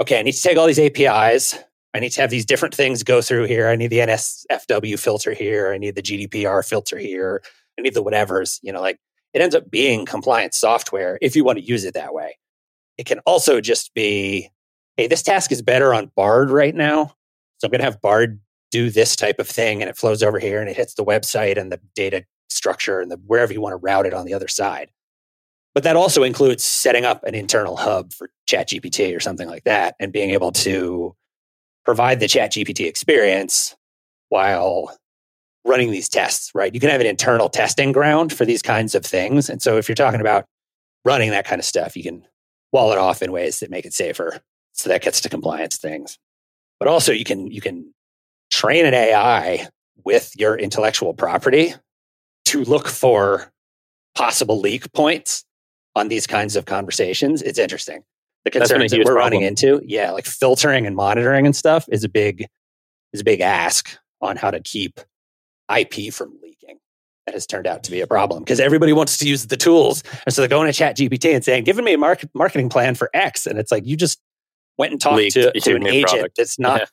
okay, 0.00 0.18
I 0.18 0.22
need 0.22 0.32
to 0.32 0.42
take 0.42 0.58
all 0.58 0.66
these 0.66 0.78
APIs 0.78 1.58
I 1.94 2.00
need 2.00 2.10
to 2.10 2.20
have 2.20 2.30
these 2.30 2.44
different 2.44 2.74
things 2.74 3.02
go 3.02 3.20
through 3.20 3.44
here. 3.44 3.68
I 3.68 3.76
need 3.76 3.88
the 3.88 3.98
NSFW 3.98 4.98
filter 4.98 5.32
here. 5.32 5.72
I 5.72 5.78
need 5.78 5.94
the 5.94 6.02
GDPR 6.02 6.66
filter 6.66 6.98
here. 6.98 7.42
I 7.78 7.82
need 7.82 7.94
the 7.94 8.04
whatevers. 8.04 8.60
You 8.62 8.72
know, 8.72 8.80
like 8.80 8.98
it 9.32 9.40
ends 9.40 9.54
up 9.54 9.70
being 9.70 10.04
compliance 10.04 10.56
software 10.56 11.18
if 11.22 11.34
you 11.34 11.44
want 11.44 11.58
to 11.58 11.64
use 11.64 11.84
it 11.84 11.94
that 11.94 12.14
way. 12.14 12.38
It 12.98 13.06
can 13.06 13.20
also 13.20 13.60
just 13.60 13.94
be, 13.94 14.50
hey, 14.96 15.06
this 15.06 15.22
task 15.22 15.50
is 15.50 15.62
better 15.62 15.94
on 15.94 16.10
Bard 16.14 16.50
right 16.50 16.74
now. 16.74 17.14
So 17.58 17.66
I'm 17.66 17.70
going 17.70 17.80
to 17.80 17.84
have 17.84 18.00
Bard 18.00 18.40
do 18.70 18.90
this 18.90 19.16
type 19.16 19.38
of 19.38 19.48
thing 19.48 19.80
and 19.80 19.88
it 19.88 19.96
flows 19.96 20.22
over 20.22 20.38
here 20.38 20.60
and 20.60 20.68
it 20.68 20.76
hits 20.76 20.94
the 20.94 21.04
website 21.04 21.58
and 21.58 21.72
the 21.72 21.80
data 21.94 22.24
structure 22.50 23.00
and 23.00 23.10
the 23.10 23.16
wherever 23.26 23.52
you 23.52 23.60
want 23.60 23.72
to 23.72 23.76
route 23.76 24.06
it 24.06 24.14
on 24.14 24.26
the 24.26 24.34
other 24.34 24.48
side. 24.48 24.90
But 25.74 25.84
that 25.84 25.96
also 25.96 26.22
includes 26.22 26.64
setting 26.64 27.04
up 27.04 27.22
an 27.24 27.34
internal 27.34 27.76
hub 27.76 28.12
for 28.12 28.30
ChatGPT 28.48 29.14
or 29.16 29.20
something 29.20 29.48
like 29.48 29.64
that 29.64 29.94
and 30.00 30.12
being 30.12 30.30
able 30.30 30.52
to 30.52 31.14
provide 31.84 32.20
the 32.20 32.28
chat 32.28 32.52
GPT 32.52 32.86
experience 32.86 33.76
while 34.28 34.96
running 35.64 35.90
these 35.90 36.08
tests, 36.08 36.50
right? 36.54 36.74
You 36.74 36.80
can 36.80 36.90
have 36.90 37.00
an 37.00 37.06
internal 37.06 37.48
testing 37.48 37.92
ground 37.92 38.32
for 38.32 38.44
these 38.44 38.62
kinds 38.62 38.94
of 38.94 39.04
things. 39.04 39.48
And 39.48 39.62
so 39.62 39.76
if 39.76 39.88
you're 39.88 39.94
talking 39.94 40.20
about 40.20 40.46
running 41.04 41.30
that 41.30 41.46
kind 41.46 41.58
of 41.58 41.64
stuff, 41.64 41.96
you 41.96 42.02
can 42.02 42.26
wall 42.72 42.92
it 42.92 42.98
off 42.98 43.22
in 43.22 43.32
ways 43.32 43.60
that 43.60 43.70
make 43.70 43.86
it 43.86 43.92
safer. 43.92 44.40
So 44.72 44.88
that 44.88 45.02
gets 45.02 45.20
to 45.22 45.28
compliance 45.28 45.76
things. 45.76 46.18
But 46.78 46.88
also 46.88 47.12
you 47.12 47.24
can 47.24 47.50
you 47.50 47.60
can 47.60 47.92
train 48.50 48.86
an 48.86 48.94
AI 48.94 49.68
with 50.04 50.32
your 50.36 50.56
intellectual 50.56 51.14
property 51.14 51.74
to 52.46 52.64
look 52.64 52.88
for 52.88 53.52
possible 54.14 54.58
leak 54.58 54.92
points 54.92 55.44
on 55.94 56.08
these 56.08 56.26
kinds 56.26 56.56
of 56.56 56.64
conversations. 56.64 57.42
It's 57.42 57.58
interesting 57.58 58.02
the 58.44 58.50
concerns 58.58 58.90
that 58.90 58.98
we're 58.98 59.04
problem. 59.04 59.18
running 59.18 59.42
into. 59.42 59.80
Yeah, 59.84 60.10
like 60.12 60.26
filtering 60.26 60.86
and 60.86 60.96
monitoring 60.96 61.46
and 61.46 61.54
stuff 61.54 61.86
is 61.90 62.04
a 62.04 62.08
big 62.08 62.46
is 63.12 63.20
a 63.20 63.24
big 63.24 63.40
ask 63.40 63.98
on 64.20 64.36
how 64.36 64.50
to 64.50 64.60
keep 64.60 65.00
IP 65.74 66.12
from 66.12 66.38
leaking. 66.42 66.78
That 67.26 67.34
has 67.34 67.46
turned 67.46 67.66
out 67.66 67.82
to 67.84 67.90
be 67.90 68.00
a 68.00 68.06
problem 68.06 68.42
because 68.42 68.60
everybody 68.60 68.92
wants 68.92 69.18
to 69.18 69.28
use 69.28 69.46
the 69.46 69.56
tools, 69.56 70.02
and 70.24 70.34
so 70.34 70.40
they're 70.40 70.48
going 70.48 70.66
to 70.66 70.72
Chat 70.72 70.96
GPT 70.96 71.34
and 71.34 71.44
saying, 71.44 71.64
"Give 71.64 71.76
me 71.76 71.92
a 71.92 71.98
market, 71.98 72.30
marketing 72.34 72.68
plan 72.68 72.94
for 72.94 73.10
X," 73.12 73.46
and 73.46 73.58
it's 73.58 73.70
like 73.70 73.86
you 73.86 73.96
just 73.96 74.20
went 74.78 74.92
and 74.92 75.00
talked 75.00 75.16
Leaked 75.16 75.34
to, 75.34 75.52
to 75.52 75.74
an 75.74 75.86
agent 75.86 76.10
product. 76.10 76.36
that's 76.36 76.58
not 76.58 76.80
yeah. 76.80 76.86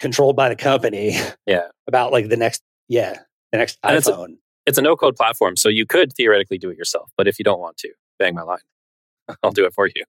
Controlled 0.00 0.36
by 0.36 0.48
the 0.48 0.56
company. 0.56 1.16
Yeah, 1.46 1.68
about 1.86 2.12
like 2.12 2.28
the 2.28 2.36
next 2.36 2.62
yeah 2.88 3.18
the 3.52 3.58
next 3.58 3.78
and 3.82 3.96
iPhone. 3.96 3.98
It's 3.98 4.08
a, 4.08 4.26
it's 4.66 4.78
a 4.78 4.82
no 4.82 4.96
code 4.96 5.16
platform, 5.16 5.56
so 5.56 5.68
you 5.68 5.86
could 5.86 6.12
theoretically 6.12 6.58
do 6.58 6.70
it 6.70 6.78
yourself, 6.78 7.10
but 7.16 7.26
if 7.26 7.38
you 7.38 7.44
don't 7.44 7.60
want 7.60 7.76
to, 7.78 7.90
bang 8.18 8.34
my 8.34 8.42
line. 8.42 8.58
I'll 9.42 9.50
do 9.50 9.64
it 9.64 9.74
for 9.74 9.86
you. 9.86 10.04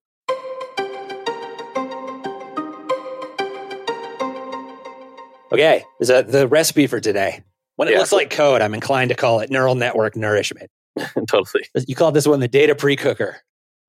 Okay, 5.52 5.84
is 6.00 6.08
that 6.08 6.32
the 6.32 6.48
recipe 6.48 6.88
for 6.88 7.00
today? 7.00 7.44
When 7.76 7.88
it 7.88 7.92
yeah. 7.92 8.00
looks 8.00 8.12
like 8.12 8.30
code, 8.30 8.62
I'm 8.62 8.74
inclined 8.74 9.10
to 9.10 9.16
call 9.16 9.40
it 9.40 9.52
neural 9.52 9.76
network 9.76 10.16
nourishment. 10.16 10.70
totally. 11.28 11.66
You 11.88 11.96
call 11.96 12.12
this 12.12 12.28
one 12.28 12.40
the 12.40 12.48
data 12.48 12.76
pre-cooker. 12.76 13.38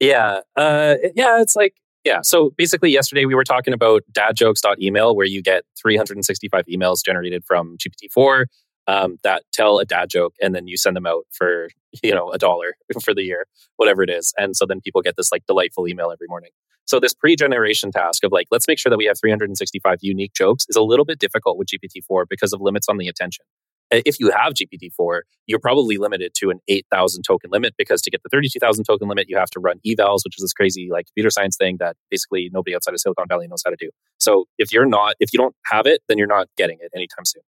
Yeah. 0.01 0.41
Uh, 0.57 0.97
yeah, 1.15 1.41
it's 1.41 1.57
like, 1.57 1.75
yeah. 2.05 2.21
So 2.23 2.51
basically, 2.57 2.91
yesterday 2.91 3.25
we 3.25 3.35
were 3.35 3.45
talking 3.45 3.75
about 3.75 4.03
dadjokes.email, 4.13 5.17
where 5.17 5.27
you 5.27 5.43
get 5.43 5.65
365 5.81 6.67
emails 6.67 7.05
generated 7.05 7.45
from 7.45 7.77
GPT-4 7.79 8.45
um, 8.87 9.19
that 9.23 9.43
tell 9.53 9.79
a 9.79 9.85
dad 9.85 10.11
joke, 10.11 10.35
and 10.43 10.55
then 10.55 10.69
you 10.69 10.77
send 10.77 10.97
them 10.97 11.07
out 11.07 11.25
for, 11.33 11.69
you 12.03 12.15
know, 12.15 12.31
a 12.31 12.39
dollar 12.39 12.77
for 13.05 13.15
the 13.15 13.23
year, 13.23 13.47
whatever 13.77 14.03
it 14.03 14.11
is. 14.11 14.33
And 14.37 14.55
so 14.57 14.67
then 14.67 14.81
people 14.81 15.01
get 15.03 15.17
this 15.17 15.33
like 15.33 15.47
delightful 15.47 15.89
email 15.89 16.11
every 16.11 16.27
morning. 16.29 16.51
So 16.87 17.01
this 17.01 17.15
pre-generation 17.15 17.93
task 17.93 18.25
of 18.25 18.33
like, 18.33 18.47
let's 18.51 18.69
make 18.69 18.79
sure 18.79 18.91
that 18.91 18.99
we 18.99 19.07
have 19.07 19.19
365 19.19 19.99
unique 20.03 20.35
jokes 20.35 20.67
is 20.69 20.77
a 20.77 20.83
little 20.83 21.07
bit 21.07 21.19
difficult 21.19 21.57
with 21.57 21.69
GPT-4 21.69 22.27
because 22.29 22.53
of 22.53 22.61
limits 22.61 22.89
on 22.91 22.99
the 22.99 23.09
attention. 23.09 23.47
If 23.91 24.19
you 24.19 24.31
have 24.31 24.55
GPT-4, 24.55 25.21
you're 25.47 25.59
probably 25.59 25.99
limited 25.99 26.33
to 26.37 26.51
an 26.51 26.61
8,000 26.69 27.23
token 27.23 27.51
limit 27.51 27.75
because 27.77 28.01
to 28.03 28.11
get 28.11 28.23
the 28.23 28.29
32,000 28.31 28.85
token 28.85 29.09
limit, 29.09 29.29
you 29.29 29.37
have 29.37 29.51
to 29.51 29.61
run 29.61 29.79
evals, 29.87 30.21
which 30.25 30.37
is 30.37 30.43
this 30.43 30.53
crazy 30.53 30.89
like 30.91 31.07
computer 31.07 31.31
science 31.31 31.57
thing 31.57 31.77
that 31.79 31.97
basically 32.11 32.51
nobody 32.53 32.75
outside 32.75 32.95
of 32.95 33.01
Silicon 33.01 33.27
Valley 33.29 33.47
knows 33.47 33.63
how 33.65 33.71
to 33.71 33.77
do. 33.79 33.91
So 34.19 34.47
if 34.59 34.73
you're 34.73 34.87
not, 34.87 35.15
if 35.21 35.33
you 35.33 35.39
don't 35.39 35.55
have 35.67 35.87
it, 35.87 36.01
then 36.09 36.19
you're 36.19 36.27
not 36.27 36.49
getting 36.57 36.79
it 36.81 36.91
anytime 36.95 37.25
soon. 37.25 37.43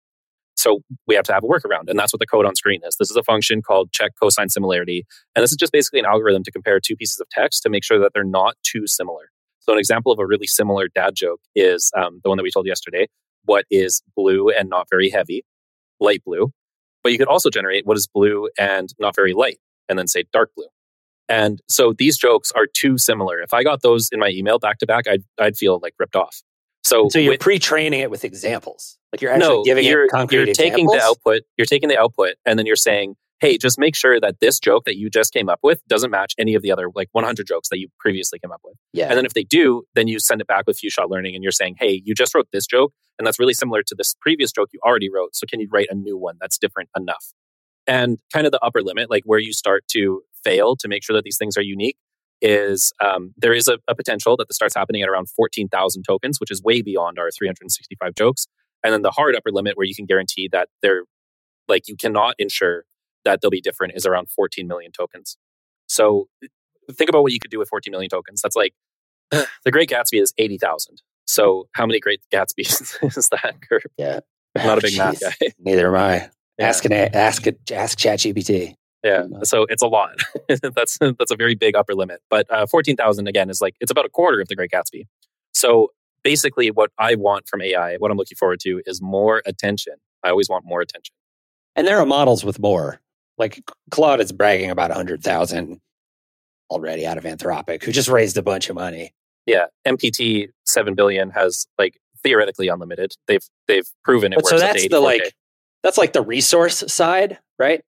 So 0.56 0.82
we 1.06 1.16
have 1.16 1.26
to 1.26 1.34
have 1.34 1.44
a 1.44 1.48
workaround. 1.48 1.90
And 1.90 2.00
that's 2.00 2.14
what 2.14 2.20
the 2.20 2.26
code 2.26 2.46
on 2.46 2.56
screen 2.56 2.82
is. 2.86 2.96
This 2.98 3.12
is 3.12 3.18
a 3.18 3.24
function 3.24 3.62
called 3.62 3.92
check 3.92 4.12
cosine 4.22 4.50
similarity. 4.50 5.06
And 5.36 5.44
this 5.44 5.52
is 5.52 5.58
just 5.58 5.72
basically 5.72 6.00
an 6.00 6.06
algorithm 6.06 6.44
to 6.44 6.52
compare 6.52 6.80
two 6.80 6.96
pieces 6.96 7.20
of 7.20 7.28
text 7.30 7.64
to 7.64 7.70
make 7.70 7.84
sure 7.84 8.00
that 8.00 8.12
they're 8.14 8.24
not 8.24 8.56
too 8.64 8.88
similar. 8.88 9.30
So 9.60 9.74
an 9.74 9.80
example 9.80 10.12
of 10.12 10.20
a 10.20 10.26
really 10.26 10.48
similar 10.48 10.88
dad 10.88 11.16
joke 11.16 11.42
is 11.56 11.92
um, 11.98 12.20
the 12.24 12.30
one 12.30 12.38
that 12.38 12.44
we 12.44 12.52
told 12.52 12.68
yesterday. 12.68 13.08
What 13.46 13.66
is 13.70 14.02
blue 14.16 14.50
and 14.50 14.70
not 14.70 14.88
very 14.90 15.10
heavy? 15.10 15.44
Light 16.00 16.24
blue. 16.26 16.52
But 17.04 17.12
you 17.12 17.18
could 17.18 17.28
also 17.28 17.50
generate 17.50 17.86
what 17.86 17.98
is 17.98 18.08
blue 18.08 18.50
and 18.58 18.90
not 19.00 19.16
very 19.16 19.34
light, 19.34 19.60
and 19.88 20.00
then 20.00 20.08
say 20.08 20.26
dark 20.34 20.52
blue. 20.56 20.66
And 21.30 21.62
so 21.68 21.94
these 21.94 22.18
jokes 22.18 22.52
are 22.56 22.68
too 22.68 22.98
similar. 22.98 23.42
If 23.42 23.54
I 23.54 23.64
got 23.64 23.82
those 23.82 24.10
in 24.12 24.20
my 24.20 24.30
email 24.30 24.60
back 24.60 24.80
to 24.80 24.86
back, 24.86 25.08
I'd, 25.08 25.24
I'd 25.40 25.58
feel 25.58 25.80
like 25.82 25.94
ripped 26.00 26.16
off. 26.16 26.42
So, 26.84 27.10
So 27.10 27.20
you're 27.20 27.34
with- 27.34 27.40
pre-training 27.40 28.00
it 28.00 28.12
with 28.12 28.24
examples. 28.24 28.98
Like 29.12 29.22
you're 29.22 29.32
actually 29.32 29.48
no, 29.48 29.64
giving 29.64 29.86
you're, 29.86 30.06
it 30.06 30.12
concrete 30.12 30.46
you're 30.46 30.54
taking 30.54 30.88
the 30.88 31.02
output, 31.02 31.44
you're 31.58 31.66
taking 31.66 31.90
the 31.90 31.98
output, 31.98 32.36
and 32.46 32.60
then 32.60 32.66
you're 32.66 32.76
saying, 32.76 33.16
hey, 33.42 33.58
just 33.58 33.78
make 33.78 33.96
sure 33.96 34.20
that 34.20 34.40
this 34.40 34.60
joke 34.60 34.86
that 34.86 34.98
you 34.98 35.10
just 35.10 35.34
came 35.34 35.50
up 35.50 35.60
with 35.62 35.86
doesn't 35.88 36.12
match 36.12 36.34
any 36.38 36.56
of 36.56 36.62
the 36.62 36.72
other 36.72 36.90
like 36.96 37.10
100 37.12 37.46
jokes 37.46 37.70
that 37.70 37.80
you 37.80 37.90
previously 38.00 38.40
came 38.40 38.52
up 38.52 38.62
with. 38.64 38.76
Yeah. 38.94 39.08
And 39.08 39.18
then 39.18 39.26
if 39.26 39.34
they 39.34 39.44
do, 39.44 39.84
then 39.94 40.08
you 40.08 40.20
send 40.20 40.42
it 40.42 40.48
back 40.48 40.66
with 40.68 40.78
few 40.78 40.90
shot 40.90 41.10
learning 41.10 41.36
and 41.36 41.44
you're 41.44 41.52
saying, 41.52 41.76
hey, 41.80 42.02
you 42.06 42.16
just 42.16 42.34
wrote 42.34 42.48
this 42.54 42.66
joke 42.66 42.94
and 43.18 43.26
that's 43.26 43.40
really 43.40 43.54
similar 43.54 43.84
to 43.84 43.96
this 43.96 44.16
previous 44.22 44.52
joke 44.52 44.70
you 44.74 44.80
already 44.86 45.10
wrote. 45.10 45.36
So 45.36 45.46
can 45.50 45.60
you 45.60 45.68
write 45.72 45.88
a 45.90 45.96
new 45.96 46.18
one 46.18 46.38
that's 46.40 46.58
different 46.58 46.90
enough? 46.98 47.34
And 47.88 48.18
kind 48.34 48.46
of 48.46 48.52
the 48.52 48.60
upper 48.64 48.82
limit, 48.82 49.10
like 49.10 49.24
where 49.26 49.40
you 49.40 49.54
start 49.54 49.88
to 49.90 50.24
fail 50.44 50.76
to 50.78 50.88
make 50.88 51.04
sure 51.04 51.16
that 51.16 51.24
these 51.24 51.38
things 51.38 51.58
are 51.58 51.62
unique, 51.62 51.98
is 52.42 52.92
um, 53.04 53.34
there 53.38 53.54
is 53.54 53.68
a, 53.68 53.78
a 53.88 53.96
potential 53.96 54.36
that 54.38 54.48
this 54.48 54.56
starts 54.56 54.76
happening 54.76 55.02
at 55.02 55.10
around 55.10 55.30
14,000 55.30 56.04
tokens, 56.04 56.40
which 56.40 56.52
is 56.52 56.62
way 56.62 56.82
beyond 56.82 57.18
our 57.18 57.32
365 57.32 58.16
jokes. 58.16 58.48
And 58.84 58.94
then 58.94 59.02
the 59.02 59.12
hard 59.12 59.36
upper 59.36 59.52
limit 59.52 59.78
where 59.78 59.86
you 59.86 59.96
can 59.96 60.06
guarantee 60.06 60.50
that 60.52 60.70
they're 60.82 61.04
like 61.68 61.88
you 61.88 61.96
cannot 61.96 62.36
ensure 62.38 62.84
that 63.26 63.42
they'll 63.42 63.52
be 63.52 63.62
different 63.62 63.94
is 63.96 64.06
around 64.06 64.30
14 64.30 64.68
million 64.68 64.92
tokens. 64.92 65.38
So 65.88 66.28
think 66.92 67.10
about 67.10 67.24
what 67.24 67.34
you 67.34 67.40
could 67.40 67.52
do 67.52 67.60
with 67.60 67.70
14 67.70 67.92
million 67.92 68.10
tokens. 68.10 68.42
That's 68.42 68.56
like 68.56 68.74
the 69.32 69.72
Great 69.72 69.90
Gatsby 69.90 70.22
is 70.22 70.34
80,000. 70.38 71.02
So 71.28 71.68
how 71.74 71.86
many 71.86 72.00
Great 72.00 72.22
Gatsbys 72.34 73.04
is 73.18 73.30
that? 73.30 73.56
Kurt? 73.68 73.84
yeah. 73.98 74.20
I'm 74.56 74.68
not 74.68 74.78
a 74.78 74.82
big 74.82 74.98
math 74.98 75.20
guy. 75.20 75.34
Neither 75.60 75.96
am 75.96 76.02
I. 76.02 76.30
Yeah. 76.58 76.70
Ask 76.70 76.86
an 76.86 76.94
ask 76.94 77.46
it 77.48 77.60
ask 77.70 78.00
ChatGPT. 78.00 78.76
Yeah, 79.04 79.26
so 79.44 79.66
it's 79.68 79.82
a 79.82 79.88
lot. 79.88 80.22
that's 80.48 80.98
that's 80.98 81.30
a 81.30 81.36
very 81.36 81.54
big 81.54 81.76
upper 81.76 81.94
limit. 81.94 82.22
But 82.30 82.50
uh, 82.50 82.66
fourteen 82.66 82.96
thousand 82.96 83.28
again 83.28 83.50
is 83.50 83.60
like 83.60 83.76
it's 83.82 83.92
about 83.92 84.06
a 84.06 84.10
quarter 84.10 84.40
of 84.40 84.48
the 84.48 84.56
Great 84.56 84.72
Gatsby. 84.72 85.06
So 85.54 85.90
basically, 86.24 86.72
what 86.72 86.92
I 86.98 87.16
want 87.16 87.50
from 87.50 87.62
AI, 87.62 87.98
what 87.98 88.10
I'm 88.10 88.16
looking 88.16 88.38
forward 88.38 88.62
to, 88.62 88.82
is 88.86 89.02
more 89.02 89.42
attention. 89.46 89.96
I 90.24 90.30
always 90.30 90.48
want 90.48 90.64
more 90.66 90.80
attention. 90.80 91.14
And 91.76 91.86
there 91.86 92.00
are 92.00 92.06
models 92.06 92.46
with 92.46 92.58
more. 92.58 93.02
Like 93.38 93.62
Claude 93.92 94.22
is 94.22 94.32
bragging 94.32 94.70
about 94.70 94.92
a 94.92 94.94
100,000 94.94 95.80
already 96.70 97.06
out 97.06 97.18
of 97.18 97.24
Anthropic, 97.26 97.84
who 97.84 97.92
just 97.92 98.10
raised 98.10 98.38
a 98.38 98.42
bunch 98.42 98.70
of 98.70 98.76
money. 98.76 99.14
Yeah, 99.46 99.66
MPT 99.88 100.50
seven 100.66 100.96
billion 100.96 101.30
has 101.32 101.68
like 101.78 101.98
theoretically 102.24 102.68
unlimited. 102.68 103.14
They've 103.28 103.44
they've 103.68 103.88
proven 104.04 104.34
it 104.34 104.38
But 104.38 104.46
works. 104.46 104.50
so 104.52 104.60
that's 104.60 104.88
the 104.88 105.00
like 105.00 105.34
that's 105.84 105.98
like 105.98 106.14
the 106.14 106.24
resource 106.24 106.84
side, 106.92 107.38
right? 107.60 107.84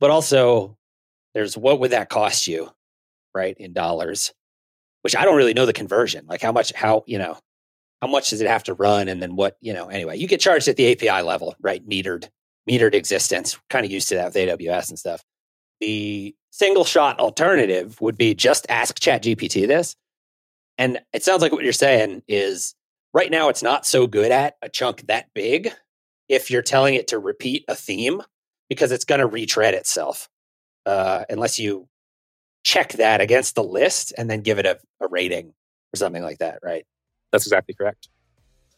But 0.00 0.10
also 0.10 0.76
there's 1.34 1.56
what 1.56 1.80
would 1.80 1.90
that 1.90 2.08
cost 2.08 2.46
you, 2.46 2.70
right, 3.34 3.54
in 3.58 3.72
dollars? 3.74 4.32
Which 5.02 5.16
I 5.16 5.24
don't 5.24 5.36
really 5.36 5.52
know 5.52 5.66
the 5.66 5.72
conversion. 5.72 6.24
Like 6.28 6.40
how 6.40 6.52
much 6.52 6.72
how, 6.74 7.04
you 7.06 7.18
know, 7.18 7.36
how 8.00 8.08
much 8.08 8.30
does 8.30 8.40
it 8.40 8.46
have 8.48 8.64
to 8.64 8.74
run 8.74 9.08
and 9.08 9.20
then 9.20 9.36
what, 9.36 9.56
you 9.60 9.74
know, 9.74 9.88
anyway, 9.88 10.16
you 10.16 10.26
get 10.28 10.40
charged 10.40 10.68
at 10.68 10.76
the 10.76 10.92
API 10.92 11.22
level, 11.22 11.54
right? 11.60 11.86
Metered 11.86 12.28
metered 12.68 12.94
existence. 12.94 13.58
Kind 13.70 13.84
of 13.84 13.90
used 13.90 14.08
to 14.08 14.16
that 14.16 14.26
with 14.26 14.34
AWS 14.34 14.90
and 14.90 14.98
stuff. 14.98 15.22
The 15.80 16.34
single 16.50 16.84
shot 16.84 17.18
alternative 17.18 18.00
would 18.00 18.16
be 18.16 18.34
just 18.34 18.66
ask 18.68 18.98
ChatGPT 18.98 19.66
this. 19.66 19.96
And 20.78 21.00
it 21.12 21.22
sounds 21.22 21.42
like 21.42 21.52
what 21.52 21.64
you're 21.64 21.72
saying 21.72 22.22
is 22.28 22.74
right 23.12 23.30
now 23.30 23.48
it's 23.48 23.62
not 23.62 23.86
so 23.86 24.06
good 24.06 24.30
at 24.32 24.56
a 24.62 24.68
chunk 24.68 25.06
that 25.08 25.26
big 25.34 25.70
if 26.28 26.50
you're 26.50 26.62
telling 26.62 26.94
it 26.94 27.08
to 27.08 27.18
repeat 27.18 27.64
a 27.68 27.74
theme 27.74 28.22
because 28.68 28.92
it's 28.92 29.04
going 29.04 29.20
to 29.20 29.26
retread 29.26 29.74
itself 29.74 30.28
uh, 30.86 31.24
unless 31.28 31.58
you 31.58 31.88
check 32.64 32.92
that 32.92 33.20
against 33.20 33.54
the 33.54 33.64
list 33.64 34.12
and 34.16 34.30
then 34.30 34.40
give 34.40 34.58
it 34.58 34.66
a, 34.66 34.78
a 35.00 35.08
rating 35.08 35.48
or 35.92 35.96
something 35.96 36.22
like 36.22 36.38
that, 36.38 36.60
right? 36.62 36.86
That's 37.32 37.46
exactly 37.46 37.74
correct. 37.74 38.08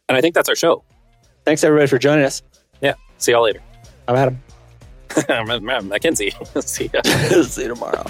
And 0.08 0.16
I 0.16 0.20
think 0.20 0.34
that's 0.34 0.48
our 0.48 0.56
show. 0.56 0.84
Thanks 1.44 1.62
everybody 1.64 1.88
for 1.88 1.98
joining 1.98 2.24
us. 2.24 2.42
Yeah. 2.80 2.94
See 3.18 3.32
y'all 3.32 3.42
later. 3.42 3.60
I'm 4.08 4.16
Adam. 4.16 4.38
I'm 5.70 5.88
Mackenzie. 5.88 6.34
See 6.60 6.90
ya. 6.92 7.00
See 7.42 7.62
you 7.62 7.68
tomorrow. 7.68 8.04